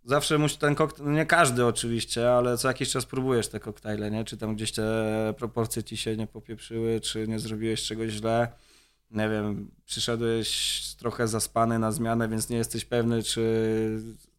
[0.04, 4.11] zawsze musi ten koktajl, no nie każdy oczywiście, ale co jakiś czas próbujesz te koktajle,
[4.11, 4.24] nie?
[4.24, 8.48] Czy tam gdzieś te proporcje ci się nie popieprzyły, czy nie zrobiłeś czegoś źle.
[9.11, 13.42] Nie wiem, przyszedłeś trochę zaspany na zmianę, więc nie jesteś pewny, czy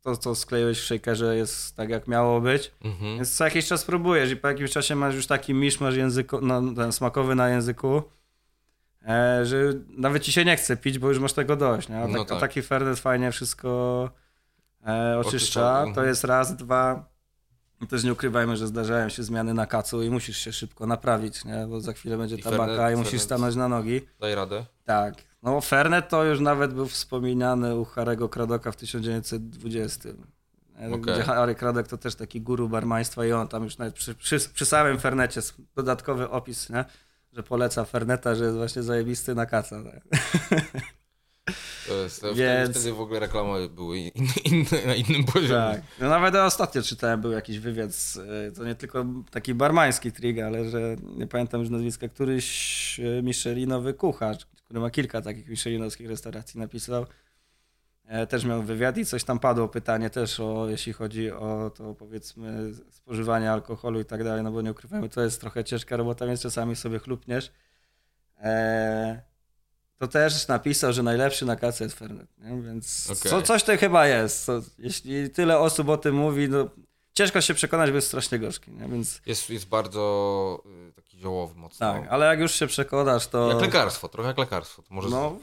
[0.02, 2.72] to, co skleiłeś w shakerze jest tak, jak miało być.
[2.84, 3.16] Mhm.
[3.16, 6.42] Więc co jakiś czas próbujesz i po jakimś czasie masz już taki misz, masz języku,
[6.42, 8.04] no, ten smakowy na języku,
[9.08, 9.56] e, że
[9.90, 11.90] nawet ci się nie chce pić, bo już masz tego dość.
[11.90, 12.04] Nie?
[12.04, 12.40] A, No tak, a tak.
[12.40, 14.10] taki Fernet fajnie wszystko
[14.88, 15.78] e, Oczyszcza, oczyszcza.
[15.78, 15.94] mhm.
[15.96, 17.12] To jest raz, dwa.
[17.90, 21.68] Też nie ukrywajmy, że zdarzają się zmiany na kacu i musisz się szybko naprawić, nie?
[21.70, 24.02] bo za chwilę będzie I tabaka Fernet- i musisz Fernet- stanąć na nogi.
[24.20, 24.66] Daj radę.
[24.86, 25.14] Tak.
[25.44, 30.10] No Fernet to już nawet był wspominany u Harego Kradoka w 1920.
[30.10, 30.14] e,
[30.88, 31.02] Okej.
[31.02, 34.40] gdzie Arek Radek to też taki guru barmaństwa i on tam już nawet przy, przy,
[34.54, 36.86] przy samym Fernecie jest dodatkowy opis, nie?
[37.34, 39.84] że poleca Ferneta, że jest właśnie zajebisty na kaca.
[39.84, 40.02] Tak?
[41.88, 43.98] To jest, to Więc- wtedy, w ogóle reklamy były
[44.52, 45.74] inne, na innym poziomie.
[45.74, 45.82] Tak.
[46.00, 50.40] No nawet ostatnio czytałem, był jakiś wywiad, z, e, to nie tylko taki barmański trig,
[50.40, 54.38] ale że nie pamiętam już nazwiska, któryś e, Michelinowy kucharz,
[54.72, 57.06] który ma kilka takich michelinowskich restauracji, napisał.
[58.06, 61.96] E, Też miał wywiad i coś tam padło pytanie też o, jeśli chodzi o to
[61.96, 66.26] powiedzmy spożywanie alkoholu i tak dalej, no bo nie ukrywajmy, to jest trochę ciężka robota,
[66.26, 67.52] więc czasami sobie chlupniesz.
[68.40, 69.22] E,
[69.98, 72.62] to też napisał, że najlepszy na jest Fernet, nie?
[72.62, 73.32] więc Okej.
[73.32, 74.46] co, coś to chyba jest.
[74.46, 76.70] To, jeśli tyle osób o tym mówi, no
[77.14, 78.88] ciężko się przekonać, bo jest strasznie gorzki, nie?
[78.88, 81.94] więc Jest, jest bardzo y, taki ziołowy mocno.
[81.94, 84.82] tak, ale jak już się przekonasz, to Jak lekarstwo, trochę jak lekarstwo.
[84.82, 85.36] To może no,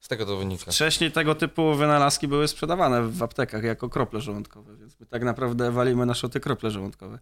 [0.00, 0.70] z, z tego to wynika.
[0.72, 5.70] wcześniej tego typu wynalazki były sprzedawane w aptekach jako krople żołądkowe, więc my tak naprawdę
[5.70, 7.18] walimy na szoty krople żołądkowe.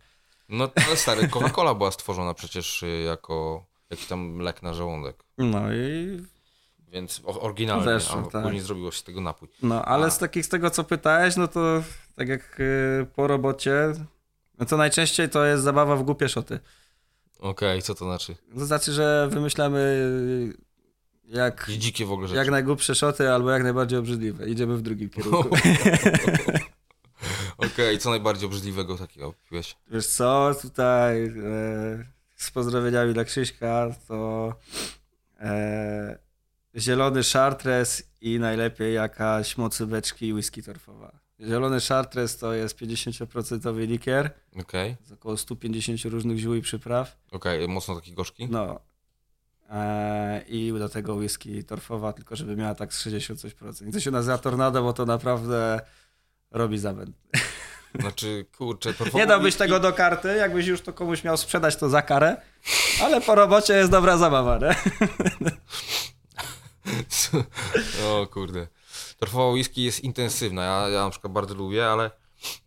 [0.48, 5.24] No ale stary, Coca-Cola była stworzona przecież y, jako jakiś tam lek na żołądek.
[5.38, 6.20] No i
[6.88, 8.42] Więc oryginalnie, Weszło, a tak.
[8.42, 9.48] później zrobiło się z tego napój.
[9.62, 10.10] No, ale A.
[10.10, 11.82] z takich, z tego co pytałeś, no to
[12.16, 13.92] tak jak y, po robocie,
[14.58, 16.60] no to najczęściej to jest zabawa w głupie szoty.
[17.40, 18.36] Okej, co to znaczy?
[18.54, 22.38] To znaczy, że wymyślamy y, jak, dzikie w ogóle rzeczy.
[22.38, 24.48] jak najgłupsze szoty albo jak najbardziej obrzydliwe.
[24.48, 25.56] Idziemy w drugim kierunku.
[27.58, 29.76] Okej, co najbardziej obrzydliwego takiego piłeś?
[29.90, 31.32] Wiesz co, tutaj e,
[32.36, 34.54] z pozdrowieniami dla Krzyśka to
[35.40, 36.18] e,
[36.76, 41.12] zielony szartres i najlepiej jakaś mocy beczki i whisky torfowa.
[41.40, 47.16] Zielony szartres to jest 50% likier Okej, z około 150 różnych ziół i przypraw.
[47.32, 48.48] okej, mocno taki gorzki?
[48.50, 48.80] No.
[49.70, 53.90] E, I do tego whisky torfowa, tylko żeby miała tak z 60 coś procent.
[53.90, 55.80] I to się nazywa tornado, bo to naprawdę
[56.50, 57.16] robi zamęt.
[58.00, 61.88] Znaczy, kurczę, to Nie dałbyś tego do karty, jakbyś już to komuś miał sprzedać, to
[61.88, 62.36] za karę,
[63.02, 64.74] ale po robocie jest dobra zabawa, nie?
[68.06, 68.66] o kurde.
[69.18, 70.64] Torfowa whisky jest intensywna.
[70.64, 72.10] Ja, ja na przykład bardzo lubię, ale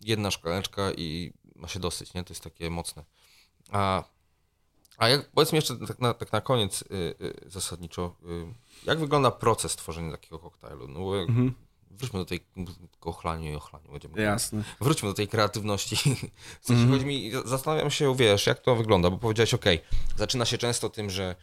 [0.00, 2.24] jedna szklaneczka i ma się dosyć, nie?
[2.24, 3.04] To jest takie mocne.
[3.70, 4.04] A,
[4.96, 9.30] a jak, powiedzmy jeszcze tak na, tak na koniec y, y, zasadniczo, y, jak wygląda
[9.30, 10.88] proces tworzenia takiego koktajlu?
[10.88, 11.28] No bo jak,
[11.90, 12.46] wróćmy do tej
[13.00, 13.92] ochlaniu i ochlaniu.
[13.92, 14.64] Będziemy Jasne.
[14.80, 15.96] wróćmy do tej kreatywności.
[16.62, 19.64] W sensie chodzi mi, zastanawiam się, wiesz, jak to wygląda, bo powiedziałeś, ok,
[20.16, 21.36] zaczyna się często tym, że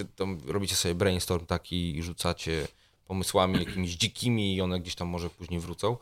[0.00, 2.68] y, się tam robicie sobie brainstorm taki i rzucacie
[3.04, 5.96] pomysłami jakimiś dzikimi i one gdzieś tam może później wrócą.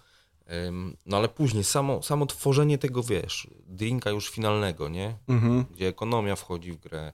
[1.07, 5.17] No ale później samo, samo tworzenie tego, wiesz, drinka już finalnego, nie?
[5.29, 5.65] Mhm.
[5.75, 7.13] Gdzie ekonomia wchodzi w grę.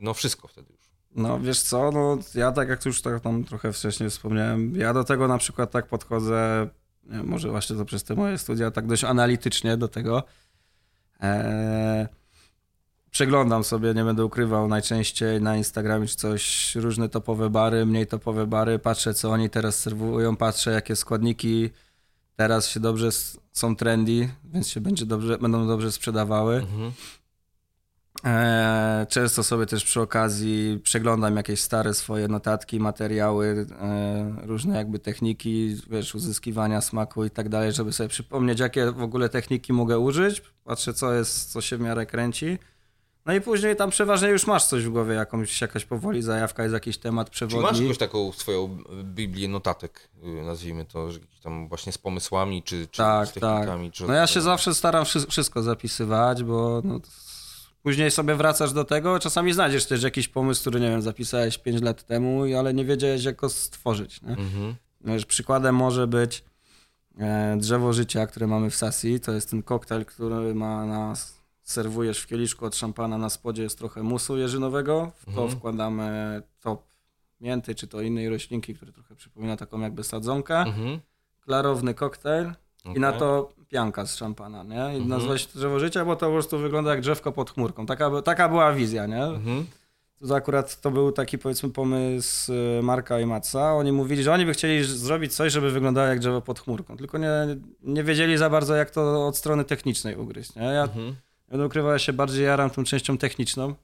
[0.00, 0.90] No wszystko wtedy już.
[1.14, 5.04] No wiesz co, no ja tak jak już tak tam trochę wcześniej wspomniałem, ja do
[5.04, 6.68] tego na przykład tak podchodzę,
[7.04, 10.22] wiem, może właśnie to przez te moje studia, tak dość analitycznie do tego.
[11.20, 12.06] Eee,
[13.10, 18.46] przeglądam sobie, nie będę ukrywał, najczęściej na Instagramie czy coś, różne topowe bary, mniej topowe
[18.46, 21.70] bary, patrzę co oni teraz serwują, patrzę jakie składniki
[22.36, 23.08] teraz się dobrze,
[23.52, 26.56] są trendy, więc się będzie dobrze, będą dobrze sprzedawały.
[26.56, 26.92] Mhm.
[28.24, 34.98] E, Często sobie też przy okazji przeglądam jakieś stare swoje notatki, materiały, e, różne jakby
[34.98, 39.98] techniki, wiesz, uzyskiwania smaku i tak dalej, żeby sobie przypomnieć, jakie w ogóle techniki mogę
[39.98, 40.42] użyć.
[40.64, 42.58] Patrzę, co jest, co się w miarę kręci.
[43.28, 46.72] No i później tam przeważnie już masz coś w głowie, jakąś, jakaś powoli zajawka, jest
[46.72, 47.80] jakiś temat Czy masz przewodni.
[47.82, 51.08] jakąś taką swoją Biblię notatek, y, nazwijmy to,
[51.42, 53.90] tam właśnie z pomysłami, czy, czy Tak, z technikami?
[53.92, 57.00] Czy No ja się zawsze staram wszy- wszystko zapisywać, bo no,
[57.82, 59.18] później sobie wracasz do tego.
[59.18, 63.24] Czasami znajdziesz też jakiś pomysł, który, nie wiem, zapisałeś 5 lat temu, ale nie wiedziałeś,
[63.24, 64.22] jak go stworzyć.
[64.22, 64.28] Nie?
[64.30, 64.74] Mhm.
[65.00, 66.44] Wiesz, przykładem może być
[67.18, 69.20] e, drzewo życia, które mamy w Sasi.
[69.20, 71.37] To jest ten koktajl, który ma nas.
[71.72, 75.10] Serwujesz w kieliszku od szampana, na spodzie jest trochę musu jeżynowego.
[75.16, 75.50] W to Mhm.
[75.50, 76.82] wkładamy top
[77.40, 80.58] mięty, czy to innej roślinki, które trochę przypomina taką jakby sadzonkę.
[80.58, 81.00] Mhm.
[81.40, 82.52] Klarowny koktajl.
[82.96, 84.74] I na to pianka z szampana, nie?
[84.76, 85.08] I Mhm.
[85.08, 87.86] nazwać to drzewo życia, bo to po prostu wygląda jak drzewko pod chmurką.
[87.86, 89.24] Taka, taka była wizja, nie?
[89.24, 89.66] Mhm.
[90.28, 93.74] To akurat to był taki powiedzmy pomysł y, Marka i Matsa.
[93.74, 96.96] Oni mówili, że oni by chcieli zrobić coś, żeby wyglądało jak drzewo pod chmurką.
[96.96, 97.30] Tylko nie,
[97.82, 100.62] nie wiedzieli za bardzo, jak to od strony technicznej ugryźć, nie?
[100.62, 101.14] Ja Mhm.
[101.48, 103.74] Będę ukrywał, ja się bardziej jaram tą częścią techniczną,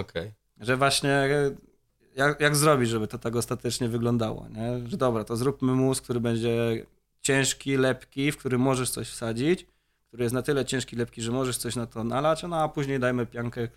[0.00, 0.32] Okej.
[0.60, 1.28] że właśnie
[2.16, 4.88] jak, jak zrobić, żeby to tak ostatecznie wyglądało, nie?
[4.88, 6.86] Że dobra, to zróbmy mus, który będzie
[7.20, 9.66] ciężki, lepki, w który możesz coś wsadzić,
[10.08, 13.00] który jest na tyle ciężki, lepki, że możesz coś na to nalać, no a później
[13.00, 13.68] dajmy piankę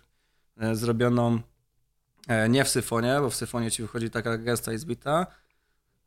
[0.56, 1.40] e, zrobioną
[2.28, 5.26] e, nie w syfonie, bo w syfonie ci wychodzi taka gęsta i zbita,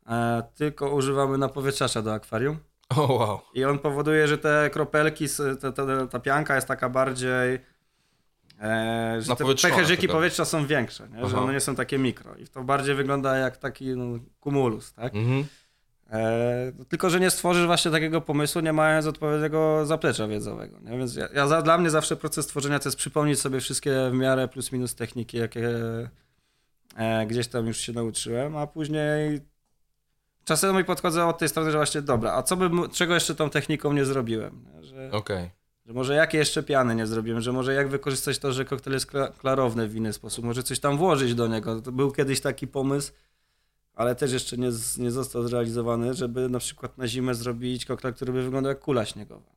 [0.06, 2.58] e, tylko używamy napowietrzacza do akwarium.
[2.88, 3.40] O, wow.
[3.54, 5.26] I on powoduje, że te kropelki,
[5.60, 7.60] ta, ta, ta pianka jest taka bardziej.
[8.60, 9.44] E, że te
[10.06, 10.12] taka.
[10.12, 11.28] powietrza są większe, nie?
[11.28, 12.36] że one nie są takie mikro.
[12.36, 15.14] I to bardziej wygląda jak taki no, kumulus, tak?
[15.14, 15.44] Mhm.
[16.10, 20.80] E, tylko, że nie stworzysz właśnie takiego pomysłu, nie mając odpowiedniego zaplecza wiedzowego.
[20.80, 20.98] Nie?
[20.98, 24.14] Więc ja, ja za, dla mnie zawsze proces tworzenia to jest przypomnieć sobie wszystkie w
[24.14, 25.68] miarę plus minus techniki, jakie
[26.96, 29.40] e, gdzieś tam już się nauczyłem, a później
[30.44, 33.92] czasami podchodzę od tej strony, że właśnie dobra, a co bym, czego jeszcze tą techniką
[33.92, 34.64] nie zrobiłem?
[34.74, 34.82] Nie?
[34.84, 35.10] Że,
[35.86, 39.32] może jakie jeszcze piany nie zrobiłem, że może jak wykorzystać to, że koktajl jest kla-
[39.38, 41.80] klarowny w inny sposób, może coś tam włożyć do niego.
[41.80, 43.12] To był kiedyś taki pomysł,
[43.94, 48.32] ale też jeszcze nie, nie został zrealizowany, żeby na przykład na zimę zrobić koktajl, który
[48.32, 49.53] by wyglądał jak kula śniegowa.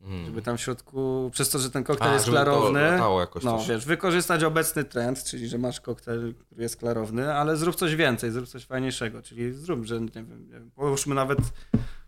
[0.00, 0.06] Nie?
[0.14, 0.26] Mm.
[0.26, 2.98] Żeby tam w środku, przez to, że ten koktajl A, jest klarowny,
[3.44, 7.94] no wiesz, wykorzystać obecny trend, czyli że masz koktajl, który jest klarowny, ale zrób coś
[7.94, 11.38] więcej, zrób coś fajniejszego, czyli zrób, że nie wiem, połóżmy nawet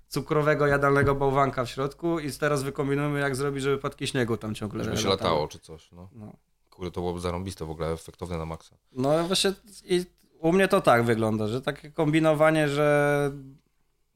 [0.09, 4.85] cukrowego, jadalnego bałwanka w środku i teraz wykombinujemy, jak zrobić, żeby płatki śniegu tam ciągle
[4.85, 5.31] Żeby się latały.
[5.31, 6.09] latało czy coś, no.
[6.13, 6.33] No.
[6.71, 8.77] Kurde, to byłoby zarąbiste w ogóle, efektowne na maksa.
[8.93, 9.53] no właśnie
[9.85, 10.05] i
[10.39, 13.31] u mnie to tak wygląda, że takie kombinowanie, że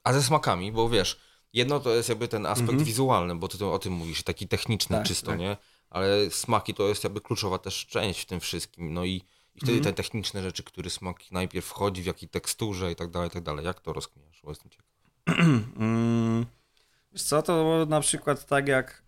[0.04, 1.20] A ze smakami, bo wiesz,
[1.54, 2.84] jedno to jest jakby ten aspekt Mhm.
[2.84, 5.38] wizualny, bo ty o tym mówisz, taki techniczny Tak, czysto, tak.
[5.38, 5.56] nie?
[5.90, 9.10] Ale smaki to jest jakby kluczowa też część w tym wszystkim, no i,
[9.54, 9.94] i wtedy Mhm.
[9.94, 13.42] te techniczne rzeczy, który smak najpierw wchodzi, w jakiej teksturze i tak dalej, i tak
[13.42, 13.64] dalej.
[13.64, 14.40] Jak to rozkminiasz?
[14.44, 14.86] Bo jestem ciekaw.
[15.78, 16.46] Mm,
[17.12, 19.02] wiesz co, to na przykład tak jak.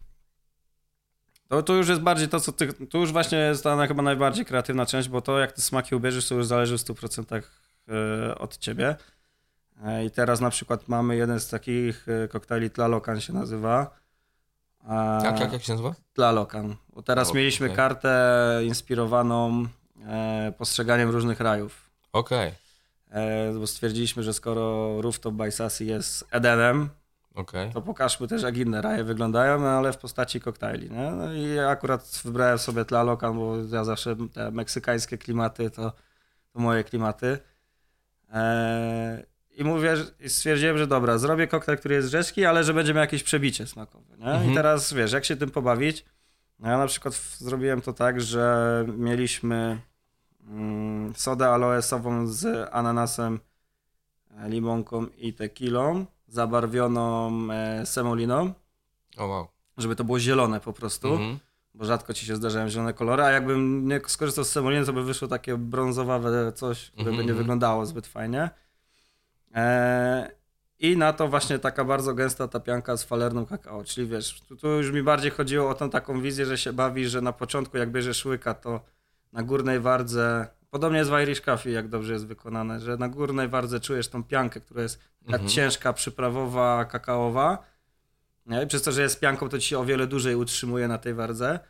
[1.48, 2.72] To, to już jest bardziej to, co ty.
[2.72, 6.28] Tu już właśnie jest ta chyba najbardziej kreatywna część, bo to, jak ty smaki ubierzesz,
[6.28, 7.42] to już zależy w 100%
[7.88, 8.96] e, od ciebie.
[9.84, 13.90] E, I teraz na przykład mamy jeden z takich e, koktajli Tlalocan się nazywa.
[15.22, 15.94] Jak, jak, jak się nazywa?
[16.12, 16.76] Tlalocan.
[16.94, 19.66] Bo teraz mieliśmy kartę inspirowaną
[20.06, 21.90] e, postrzeganiem różnych rajów.
[22.12, 22.52] Okej,
[23.10, 26.88] E, bo stwierdziliśmy, że skoro Rooftop by Sassy jest Edenem,
[27.34, 27.72] okej.
[27.72, 30.90] to pokażmy też, jak inne raje wyglądają, no, ale w postaci koktajli.
[30.90, 31.10] Nie?
[31.10, 35.92] No i akurat wybrałem sobie Tlalocan, bo ja zawsze te meksykańskie klimaty to,
[36.52, 37.38] to moje klimaty.
[38.32, 39.22] Eee,
[39.56, 43.00] I mówię, że- stwierdziłem, że dobra, zrobię koktajl, który jest rzeczki, ale że będzie miał
[43.00, 44.16] jakieś przebicie smakowe.
[44.18, 44.24] Nie?
[44.26, 44.50] Mhm.
[44.50, 46.04] I teraz wiesz, jak się tym pobawić?
[46.58, 49.80] No ja na przykład zrobiłem to tak, że mieliśmy
[50.48, 53.40] mm, sodę aloesową z ananasem,
[54.38, 58.52] e, limonką i tequilą, zabarwioną e, semoliną,
[59.16, 59.46] O wow.
[59.78, 61.38] żeby to było zielone po prostu, Mhm.
[61.74, 65.04] bo rzadko ci się zdarzają zielone kolory, a jakbym nie skorzystał z semoliny, to by
[65.04, 67.38] wyszło takie brązowawe coś, które by nie Mhm.
[67.38, 68.50] wyglądało zbyt fajnie.
[69.56, 70.30] E,
[70.78, 74.68] I na to właśnie taka bardzo gęsta tapianka z falerną kakao, czyli wiesz, tu, tu
[74.68, 77.90] już mi bardziej chodziło o tą taką wizję, że się bawi, że na początku jak
[77.90, 78.80] bierzesz łyka, to
[79.32, 83.48] na górnej wardze, podobnie jest w Irish Coffee, jak dobrze jest wykonane, że na górnej
[83.48, 85.48] wardze czujesz tą piankę, która jest taka Mhm.
[85.50, 87.58] ciężka, przyprawowa, kakaowa,
[88.46, 88.62] nie?
[88.62, 91.14] I przez to, że jest pianką, to ci się o wiele dłużej utrzymuje na tej
[91.14, 91.60] wardze,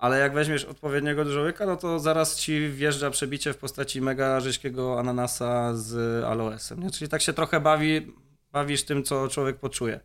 [0.00, 4.40] ale jak weźmiesz odpowiedniego dużo łyka, no to zaraz ci wjeżdża przebicie w postaci mega
[4.40, 6.90] rzeźkiego ananasa z aloesem, nie?
[6.90, 8.12] Czyli tak się trochę bawi,
[8.52, 10.00] bawisz tym, co człowiek poczuje.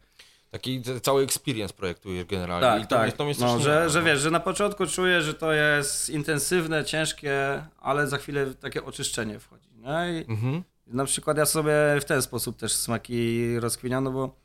[0.52, 2.68] Taki cały experience projektujesz generalnie.
[2.68, 3.20] Tak, I to, tak.
[3.20, 8.08] Mnie no, że, że wiesz, że na początku czujesz, że to jest intensywne, ciężkie, ale
[8.08, 9.70] za chwilę takie oczyszczenie wchodzi.
[9.76, 10.22] Nie?
[10.22, 10.64] I Mhm.
[10.88, 14.36] na przykład ja sobie w ten sposób też smaki rozkwiniam, no bo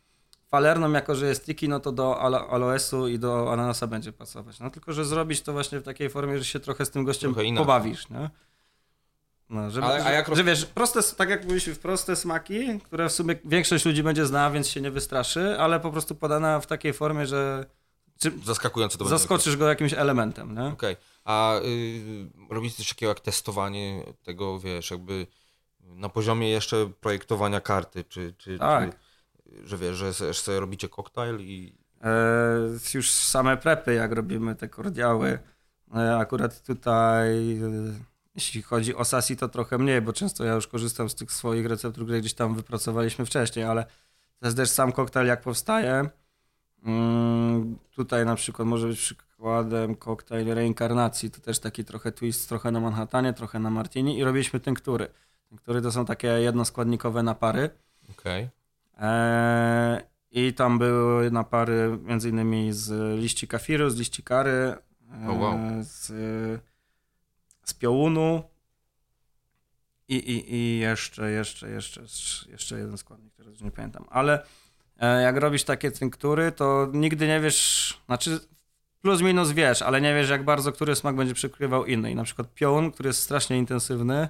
[0.50, 4.60] falerną, jako że jest tiki, no to do alo- aloesu i do ananasa będzie pasować.
[4.60, 7.34] No tylko, że zrobić to właśnie w takiej formie, że się trochę z tym gościem
[7.56, 8.30] pobawisz, nie?
[9.50, 13.12] No, żeby, Ale- a jak że wiesz, proste, tak jak mówiliśmy, proste smaki, które w
[13.12, 16.92] sumie większość ludzi będzie znała, więc się nie wystraszy, ale po prostu podana w takiej
[16.92, 17.66] formie, że
[18.18, 19.18] czy, Zaskakujące to będzie.
[19.18, 20.58] zaskoczysz go jakimś elementem?
[20.72, 20.96] Okej.
[21.24, 25.26] A y, robicie coś takiego jak testowanie tego, wiesz, jakby
[25.80, 28.90] na poziomie jeszcze projektowania karty, czy, czy, Tak.
[28.90, 28.96] czy
[29.64, 34.68] że wiesz, że, że sobie robicie koktajl i E, już same prepy, jak robimy te
[34.68, 35.38] kordiały.
[35.94, 37.68] E, akurat tutaj, e,
[38.34, 41.66] jeśli chodzi o sasi, to trochę mniej, bo często ja już korzystam z tych swoich
[41.66, 43.86] receptur, które gdzieś tam wypracowaliśmy wcześniej, ale
[44.42, 46.08] jest też sam koktajl, jak powstaje.
[46.84, 51.30] Mm, tutaj na przykład może być przykładem koktajl reinkarnacji.
[51.30, 55.08] To też taki trochę twist, trochę na Manhattanie, trochę na Martini i robiliśmy tynktury.
[55.48, 57.70] Tynktury to są takie jednoskładnikowe napary.
[58.10, 58.48] okej.
[59.00, 64.74] Eee, I tam były napary między innymi z liści kafiru, z liści kary,
[65.12, 65.58] eee, O, wow.
[65.80, 66.06] z,
[67.64, 68.42] z piołunu
[70.08, 72.02] i, i, i jeszcze, jeszcze, jeszcze,
[72.48, 74.04] jeszcze jeden składnik, teraz już nie pamiętam.
[74.10, 74.42] Ale
[74.98, 78.40] e, jak robisz takie tynktury, to nigdy nie wiesz, znaczy
[79.02, 82.10] plus minus wiesz, ale nie wiesz jak bardzo który smak będzie przykrywał inny.
[82.10, 84.28] I na przykład piołun, który jest strasznie intensywny,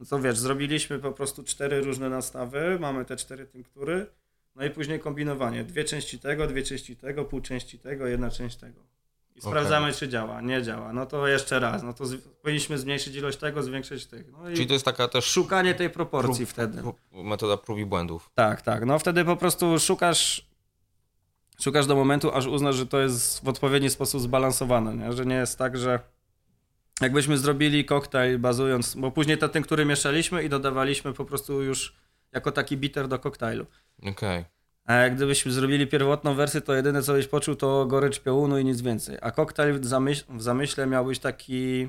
[0.00, 4.06] no to wiesz, zrobiliśmy po prostu cztery różne nastawy, mamy te cztery tynktury
[4.56, 5.64] no i później kombinowanie.
[5.64, 8.80] Dwie części tego, dwie części tego, pół części tego, jedna część tego.
[9.36, 10.40] I sprawdzamy, czy działa.
[10.40, 10.92] Nie działa.
[10.92, 11.82] No to jeszcze raz.
[11.82, 14.32] No to z, powinniśmy zmniejszyć ilość tego, zwiększyć tych.
[14.32, 16.82] No Czyli to jest taka też szukanie tej proporcji wtedy.
[17.12, 18.30] metoda prób i błędów.
[18.34, 18.86] Tak, tak.
[18.86, 20.46] No wtedy po prostu szukasz
[21.60, 25.12] szukasz do momentu, aż uznasz, że to jest w odpowiedni sposób zbalansowane, nie?
[25.12, 26.00] że nie jest tak, że
[27.00, 31.96] jakbyśmy zrobili koktajl bazując, bo później to ten, który mieszaliśmy i dodawaliśmy po prostu już
[32.32, 33.66] jako taki bitter do koktajlu.
[33.98, 34.10] Okej.
[34.12, 34.44] Okay.
[34.84, 38.64] A jak gdybyśmy zrobili pierwotną wersję, to jedyne co byś poczuł to gorycz piołunu i
[38.64, 39.18] nic więcej.
[39.20, 41.88] A koktajl w, zamyśle, w zamyśle miał być taki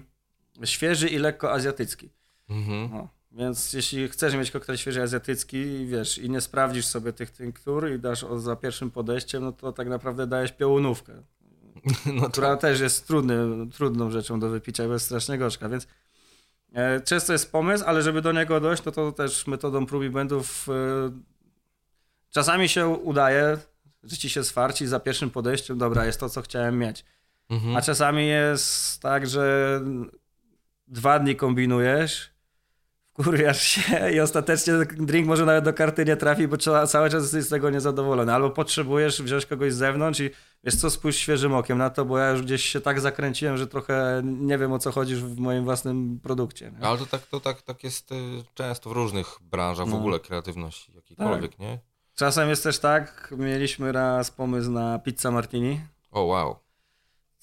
[0.63, 2.09] świeży i lekko azjatycki.
[2.49, 2.89] Mhm.
[2.93, 3.09] No.
[3.31, 7.99] Więc jeśli chcesz mieć koktajl świeży azjatycki, wiesz, i nie sprawdzisz sobie tych tinktur i
[7.99, 11.23] dasz o, za pierwszym podejściem, no to tak naprawdę dajesz piołunówkę.
[12.21, 12.61] No która tak.
[12.61, 15.87] też jest trudny, trudną rzeczą do wypicia, bo jest strasznie gorzka, więc
[16.73, 20.09] e, często jest pomysł, ale żeby do niego dojść, no to też metodą prób i
[20.09, 21.11] błędów e,
[22.29, 23.57] czasami się udaje,
[24.03, 27.05] że ci się swarci za pierwszym podejściem, dobra, jest to, co chciałem mieć.
[27.49, 27.75] Mhm.
[27.75, 29.81] A czasami jest tak, że
[30.87, 32.34] dwa dni kombinujesz
[33.15, 36.57] kurwiasz się i ostatecznie drink może nawet do karty nie trafi, bo
[36.87, 38.33] cały czas jesteś z tego niezadowolony.
[38.33, 40.29] Albo potrzebujesz wziąć kogoś z zewnątrz i
[40.63, 43.67] wiesz co, spójrz świeżym okiem na to, bo ja już gdzieś się tak zakręciłem, że
[43.67, 46.71] trochę nie wiem o co chodzi w moim własnym produkcie.
[46.71, 46.87] Nie?
[46.87, 48.15] Ale to tak, to tak, tak jest y,
[48.53, 49.97] często w różnych branżach, w no.
[49.97, 51.59] ogóle kreatywności jakiejkolwiek, tak.
[51.59, 51.79] nie?
[52.15, 55.81] Czasem jest też tak, mieliśmy raz pomysł na pizza martini.
[56.11, 56.55] O oh, wow.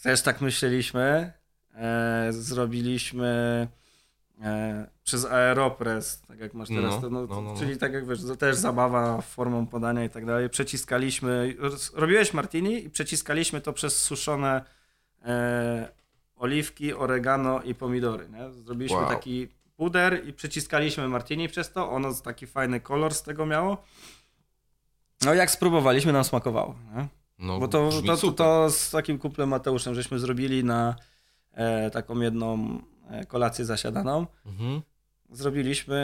[0.03, 1.33] Też tak myśleliśmy.
[1.75, 3.69] E, zrobiliśmy
[4.41, 8.09] E, przez Aeropress, tak jak masz teraz, no, to, no, no, no, czyli tak jak
[8.09, 10.51] wiesz, też zabawa formą podania i tak dalej.
[10.51, 11.57] Przeciskaliśmy,
[11.95, 14.65] robiłeś martini i przeciskaliśmy to przez suszone
[15.25, 15.89] e,
[16.37, 18.29] oliwki, oregano i pomidory.
[18.29, 18.51] Nie?
[18.51, 19.09] Zrobiliśmy wow.
[19.09, 21.91] taki puder i przeciskaliśmy martini przez to.
[21.91, 23.85] Ono taki fajny kolor z tego miało.
[25.25, 26.75] No jak spróbowaliśmy, nam smakowało.
[26.97, 27.09] Nie?
[27.39, 30.97] No, Bo to, to, to, to, z takim kumplem Mateuszem żeśmy zrobili na
[31.53, 32.79] e, taką jedną
[33.29, 34.27] kolację zasiadaną.
[34.47, 34.83] Mhm.
[35.31, 35.97] Zrobiliśmy,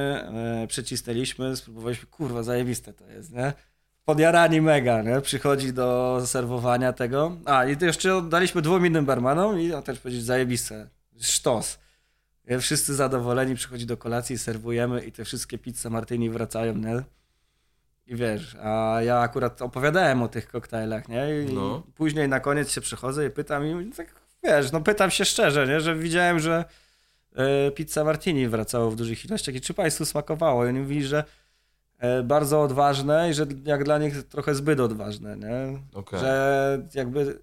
[0.63, 3.53] e, przycisnęliśmy, spróbowaliśmy, kurwa, zajebiste to jest, nie?
[4.05, 5.21] Podjarani mega, nie?
[5.21, 7.37] Przychodzi do serwowania tego.
[7.45, 10.89] A, i to jeszcze daliśmy dwóm innym barmanom i on też powiedzieć zajebiste,
[11.21, 11.79] sztos.
[12.61, 17.03] Wszyscy zadowoleni, przychodzi do kolacji, serwujemy i te wszystkie pizze martini wracają, nie?
[18.07, 21.43] I wiesz, a ja akurat opowiadałem o tych koktajlach, nie?
[21.43, 21.83] I no.
[21.95, 25.81] później na koniec się przychodzę i pytam i tak, wiesz, no pytam się szczerze, nie?
[25.81, 26.65] Że widziałem, że E,
[27.75, 30.65] pizza martini wracało w dużych ilościach i czy Państwu smakowało?
[30.65, 31.25] I oni mówili, że
[31.99, 35.79] e, bardzo odważne i że jak dla nich trochę zbyt odważne, nie?
[35.95, 36.21] Okay.
[36.21, 37.39] Że jakby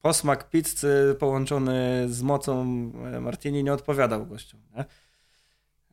[0.00, 2.62] posmak pizzy połączony z mocą
[3.14, 4.84] e, martini nie odpowiadał gościom, nie?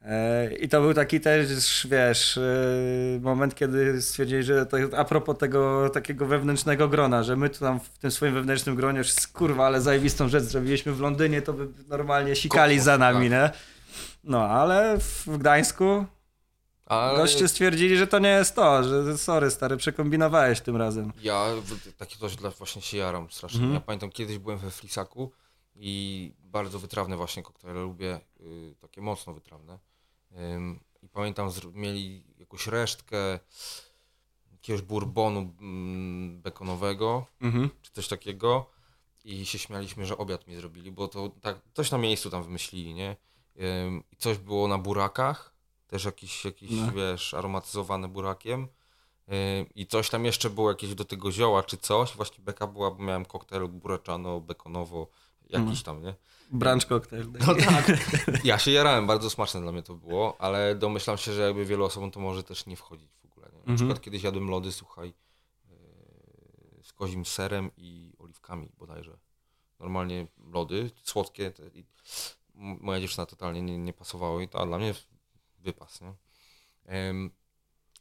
[0.06, 2.42] E, I to był taki też, wiesz, e,
[3.22, 7.80] moment, kiedy stwierdzili, że to a propos tego takiego wewnętrznego grona, że my tu tam
[7.80, 11.68] w tym swoim wewnętrznym gronie już kurwa, ale zajebistą rzecz zrobiliśmy w Londynie, to by
[11.88, 13.32] normalnie sikali za nami, tak.
[13.32, 13.60] nie?
[14.24, 16.06] No, ale w Gdańsku
[16.86, 17.18] ale...
[17.18, 21.14] goście stwierdzili, że to nie jest to, że sorry stary, przekombinowałeś tym razem.
[21.22, 21.46] Ja
[21.98, 23.60] takie coś dla właśnie się jaram strasznie.
[23.60, 23.74] Mhm.
[23.74, 25.32] Ja pamiętam, kiedyś byłem we Flisaku
[25.76, 29.91] i bardzo wytrawne właśnie koktajle lubię, yy, takie mocno wytrawne
[31.02, 33.40] i pamiętam, mieli jakąś resztkę
[34.52, 37.70] jakiegoś bourbonu mm, bekonowego, mhm.
[37.82, 38.70] czy coś takiego
[39.24, 42.94] i się śmialiśmy, że obiad mi zrobili, bo to tak, coś na miejscu tam wymyślili,
[42.94, 43.16] nie?
[44.12, 45.54] I coś było na burakach,
[45.88, 46.92] też jakiś, jakiś no.
[46.92, 48.68] wiesz, aromatyzowane burakiem.
[49.76, 52.16] I coś tam jeszcze było jakieś do tego zioła czy coś.
[52.16, 55.08] Właśnie beka była, bo miałem koktajl buraczano, bekonowo,
[55.52, 55.84] jakiś mhm.
[55.84, 56.16] tam, nie?
[56.52, 57.32] Brunch cocktail.
[57.48, 57.92] No tak.
[58.44, 61.86] Ja się jarałem, bardzo smaczne dla mnie to było, ale domyślam się, że jakby wielu
[61.86, 63.48] osobom to może też nie wchodzić w ogóle.
[63.48, 63.54] Nie?
[63.54, 63.78] Na mhm.
[63.78, 65.14] przykład kiedyś jadłem lody, słuchaj,
[65.70, 69.18] yy, z kozim serem i oliwkami bodajże.
[69.80, 71.52] Normalnie lody, słodkie.
[71.52, 71.64] Te,
[72.56, 74.94] moja dziewczyna totalnie nie, nie pasowało i to, a dla mnie
[75.60, 76.14] wypas, nie?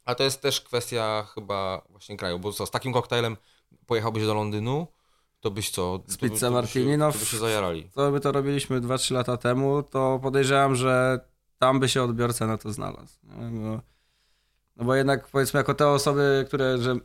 [0.05, 3.37] a to jest też kwestia chyba właśnie kraju, bo co, z takim koktajlem
[3.85, 4.87] pojechałbyś do Londynu,
[5.41, 5.99] to byś co?
[6.07, 6.97] Z pizza Martini?
[6.97, 7.89] no, to by się zajarali.
[7.93, 11.19] To by to robiliśmy 2-3 lata temu, to podejrzewam, że
[11.57, 13.17] tam by się odbiorca na to znalazł.
[13.51, 13.81] No,
[14.77, 16.95] no bo jednak powiedzmy jako te osoby, które, że,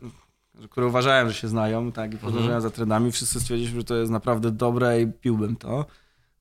[0.71, 2.61] które uważałem, że się znają tak, i podążają mhm.
[2.61, 5.87] za trendami, wszyscy stwierdziliśmy, że to jest naprawdę dobre i piłbym to.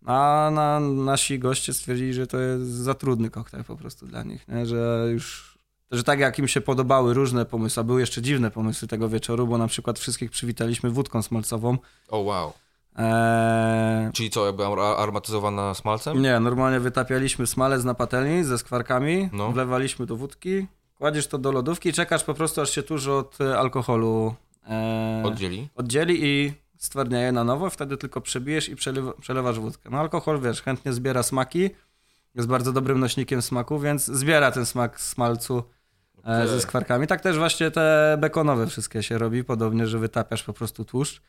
[0.05, 4.47] A na, nasi goście stwierdzili, że to jest za trudny koktajl po prostu dla nich,
[4.47, 4.65] nie?
[4.65, 5.54] że już
[5.91, 9.47] że tak jak im się podobały różne pomysły, a były jeszcze dziwne pomysły tego wieczoru,
[9.47, 11.77] bo na przykład wszystkich przywitaliśmy wódką smalcową.
[12.09, 12.53] O oh, wow.
[12.95, 14.11] Eee...
[14.11, 16.21] Czyli co, jakby aromatyzowana smalcem?
[16.21, 19.51] Nie, normalnie wytapialiśmy smalec na patelni ze skwarkami, no.
[19.51, 20.67] wlewaliśmy do wódki,
[20.97, 24.35] kładziesz to do lodówki i czekasz po prostu, aż się tuż od e, alkoholu
[24.69, 25.69] e, Oddzieli?
[25.75, 29.89] oddzieli i stwardnieje na nowo, wtedy tylko przebijesz i przelewa, przelewasz wódkę.
[29.89, 31.69] No alkohol, wiesz, chętnie zbiera smaki,
[32.35, 35.63] jest bardzo dobrym nośnikiem smaku, więc zbiera ten smak smalcu
[36.17, 36.47] e, Okej.
[36.47, 37.07] ze skwarkami.
[37.07, 41.21] Tak też właśnie te bekonowe wszystkie się robi, podobnie, że wytapiasz po prostu tłuszcz.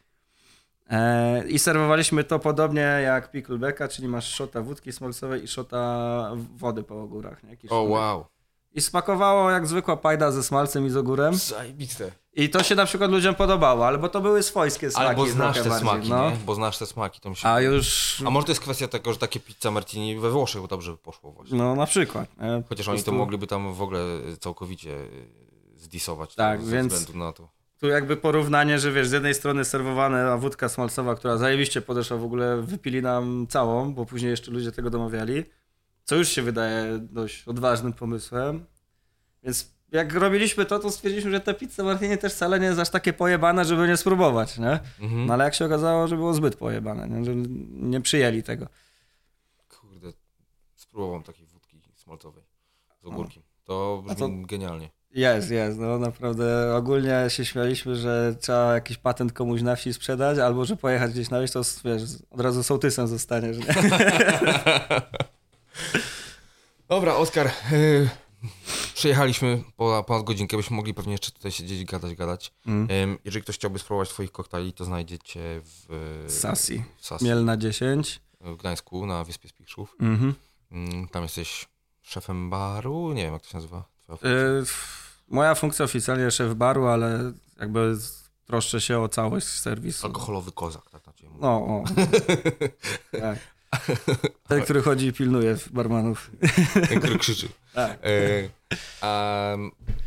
[0.90, 6.82] E, I serwowaliśmy to podobnie jak picklebacka, czyli masz szota wódki smalcowej i szota wody
[6.82, 7.42] po ogórach.
[7.42, 7.52] Nie?
[7.52, 7.88] O, Kiszonej.
[7.88, 8.24] wow.
[8.72, 11.34] I smakowało jak zwykła pajda ze smalcem i z ogórem.
[11.34, 12.12] Zajebiste.
[12.36, 15.06] I to się na przykład ludziom podobało, albo to były swojskie smaki.
[15.06, 16.30] Albo znasz te bardziej, smaki, no.
[16.30, 16.36] nie?
[16.46, 17.48] Bo znasz te smaki, to mi się...
[17.48, 20.92] A już, A może to jest kwestia tego, że takie pizza martini we Włoszech dobrze
[20.92, 21.58] by poszło właśnie.
[21.58, 22.28] no na przykład.
[22.28, 24.00] Po Chociaż oni to mogliby tam w ogóle
[24.40, 25.28] całkowicie y,
[25.76, 26.34] zdisować.
[26.34, 27.48] Tak, ze więc- względu na to.
[27.80, 32.24] Tu jakby porównanie, że wiesz, z jednej strony serwowana wódka smalcowa, która zajebiście podeszła, w
[32.24, 35.44] ogóle wypili nam całą, bo później jeszcze ludzie tego domawiali,
[36.04, 38.66] co już się wydaje dość odważnym pomysłem.
[39.42, 42.90] Więc jak robiliśmy to, to stwierdziliśmy, że ta pizza martini też wcale nie jest aż
[42.90, 44.80] takie pojebane, żeby nie spróbować, nie?
[45.00, 45.26] Mhm.
[45.26, 47.24] No ale jak się okazało, że było zbyt pojebane, nie?
[47.24, 47.34] że
[47.70, 48.66] nie przyjęli tego.
[49.80, 50.12] Kurde,
[50.74, 52.44] spróbowałem takiej wódki smalcowej
[53.02, 53.42] z ogórkiem.
[53.64, 54.90] To brzmi to- genialnie.
[55.10, 60.38] Jest, jest, no naprawdę ogólnie się śmialiśmy, że trzeba jakiś patent komuś na wsi sprzedać,
[60.38, 63.58] albo że pojechać gdzieś na wieś, to wiesz, od razu sołtysem zostaniesz.
[63.58, 63.64] Nie?
[66.88, 67.50] Dobra, Oskar.
[68.94, 72.52] Przyjechaliśmy po ponad godzinkę, byśmy mogli pewnie jeszcze tutaj siedzieć, gadać, gadać.
[72.66, 73.18] Mm.
[73.24, 76.84] Jeżeli ktoś chciałby spróbować twoich koktajli, to znajdziecie w, Sasi.
[76.96, 78.20] w Sasi, Mielna 10.
[78.40, 79.96] w Gdańsku, na Wyspie Spichrzów.
[80.00, 80.34] Mhm.
[80.72, 81.68] Ym, Tam jesteś
[82.02, 83.12] szefem baru?
[83.12, 83.84] Nie wiem, jak to się nazywa.
[84.02, 84.76] Twoja funkcja.
[85.28, 87.96] Moja funkcja oficjalnie szef baru, ale jakby
[88.44, 90.06] troszczę się o całość serwisu.
[90.06, 91.40] Alkoholowy kozak, tak na ciebie mówię.
[91.42, 91.84] No, o.
[93.20, 93.38] tak.
[94.48, 96.30] Ten, który chodzi i pilnuje barmanów.
[96.88, 97.48] Ten, który krzyczy.
[97.74, 97.98] Tak.
[98.02, 98.48] E,
[99.00, 99.56] a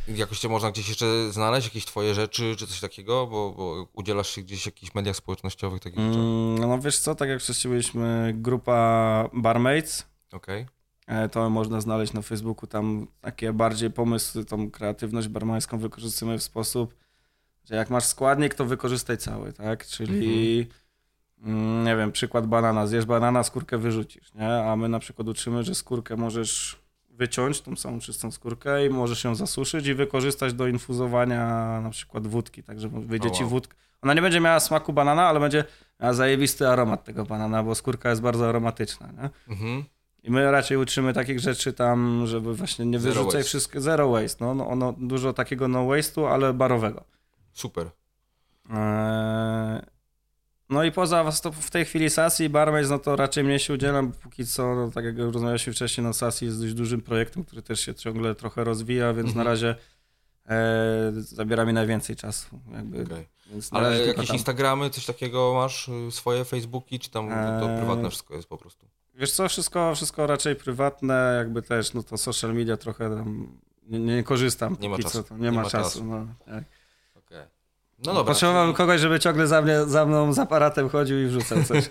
[0.08, 4.30] jakoś cię można gdzieś jeszcze znaleźć, jakieś twoje rzeczy, czy coś takiego, bo, bo udzielasz
[4.30, 6.00] się gdzieś w jakichś mediach społecznościowych, takich.
[6.00, 10.66] Mm, no wiesz co, tak jak byliśmy grupa Barmaids, Okej.
[11.08, 12.68] E, To można znaleźć na Facebooku.
[12.68, 16.96] Tam takie bardziej pomysły, tą kreatywność barmańską wykorzystujemy w sposób,
[17.66, 19.88] że jak masz składnik, to wykorzystaj cały, tak?
[19.88, 20.74] Czyli mm,
[21.86, 22.88] nie wiem, przykład banana.
[22.88, 24.64] Zjesz banana, skórkę wyrzucisz, nie?
[24.64, 26.80] A my na przykład uczymy, że skórkę możesz
[27.10, 31.46] wyciąć, tą samą czystą skórkę i możesz ją zasuszyć i wykorzystać do infuzowania
[31.82, 33.76] na przykład wódki, tak żeby wyjdzie ci wódka.
[34.02, 35.64] Ona nie będzie miała smaku banana, ale będzie
[36.00, 39.30] miała zajebisty aromat tego banana, bo skórka jest bardzo aromatyczna, nie?
[39.54, 39.84] Mhm.
[40.24, 43.44] I my raczej uczymy takich rzeczy tam, żeby właśnie nie Zero wyrzucać waste.
[43.48, 43.82] wszystkiego.
[43.82, 44.46] Zero waste.
[44.56, 47.04] No, no, dużo takiego no waste'u, ale barowego.
[47.54, 47.90] Super.
[48.70, 49.82] Eee,
[50.70, 53.60] no i poza was to w tej chwili Sasi i Barmaids, no to raczej mnie
[53.60, 57.02] się udzielam, bo póki co, no, tak jak rozmawialiśmy wcześniej, no Sasi jest dość dużym
[57.02, 59.46] projektem, który też się ciągle trochę rozwija, więc Mhm.
[59.46, 59.76] na razie
[60.50, 62.60] e, zabiera mi najwięcej czasu.
[62.68, 64.36] Na Ale jakieś tam.
[64.36, 65.88] Instagramy, coś takiego masz?
[65.88, 67.78] y, Swoje Facebooki, czy tam to Eee.
[67.78, 68.86] prywatne wszystko jest po prostu?
[69.16, 73.58] Wiesz co, wszystko, wszystko raczej prywatne, jakby też, no to social media trochę tam
[73.88, 74.78] nie, nie korzystam.
[74.80, 75.24] Nie ma czasu.
[75.24, 75.78] Co, to nie, ma, czasu.
[75.78, 76.06] czasu.
[76.06, 76.64] No, tak.
[78.06, 78.34] No dobra.
[78.34, 81.84] Potrzebowałem kogoś, żeby ciągle za, mnie, za mną z aparatem chodził i wrzucał coś.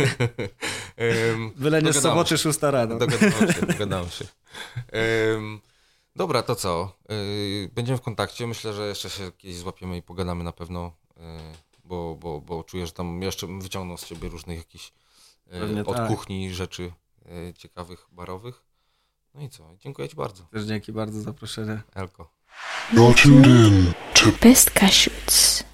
[1.32, 2.38] Ym, Byle nie z soboty się.
[2.38, 2.98] 6 rano.
[2.98, 4.24] Dogadałem się, dogadałem się.
[5.34, 5.60] Ym,
[6.16, 6.96] dobra, to co?
[7.08, 8.46] Yy, będziemy w kontakcie.
[8.46, 11.22] Myślę, że jeszcze się kiedyś złapiemy i pogadamy na pewno, yy,
[11.84, 14.92] bo, bo, bo czuję, że tam jeszcze wyciągną z ciebie różnych jakichś
[15.46, 16.08] yy, od tak.
[16.08, 16.92] kuchni rzeczy
[17.26, 18.62] yy, ciekawych, barowych.
[19.34, 19.76] No i co?
[19.78, 21.82] Dziękuję ci bardzo, Też dzięki bardzo za zaproszenie.
[21.94, 22.30] Elko.
[22.92, 25.67] You're tuned in to Best Cashews.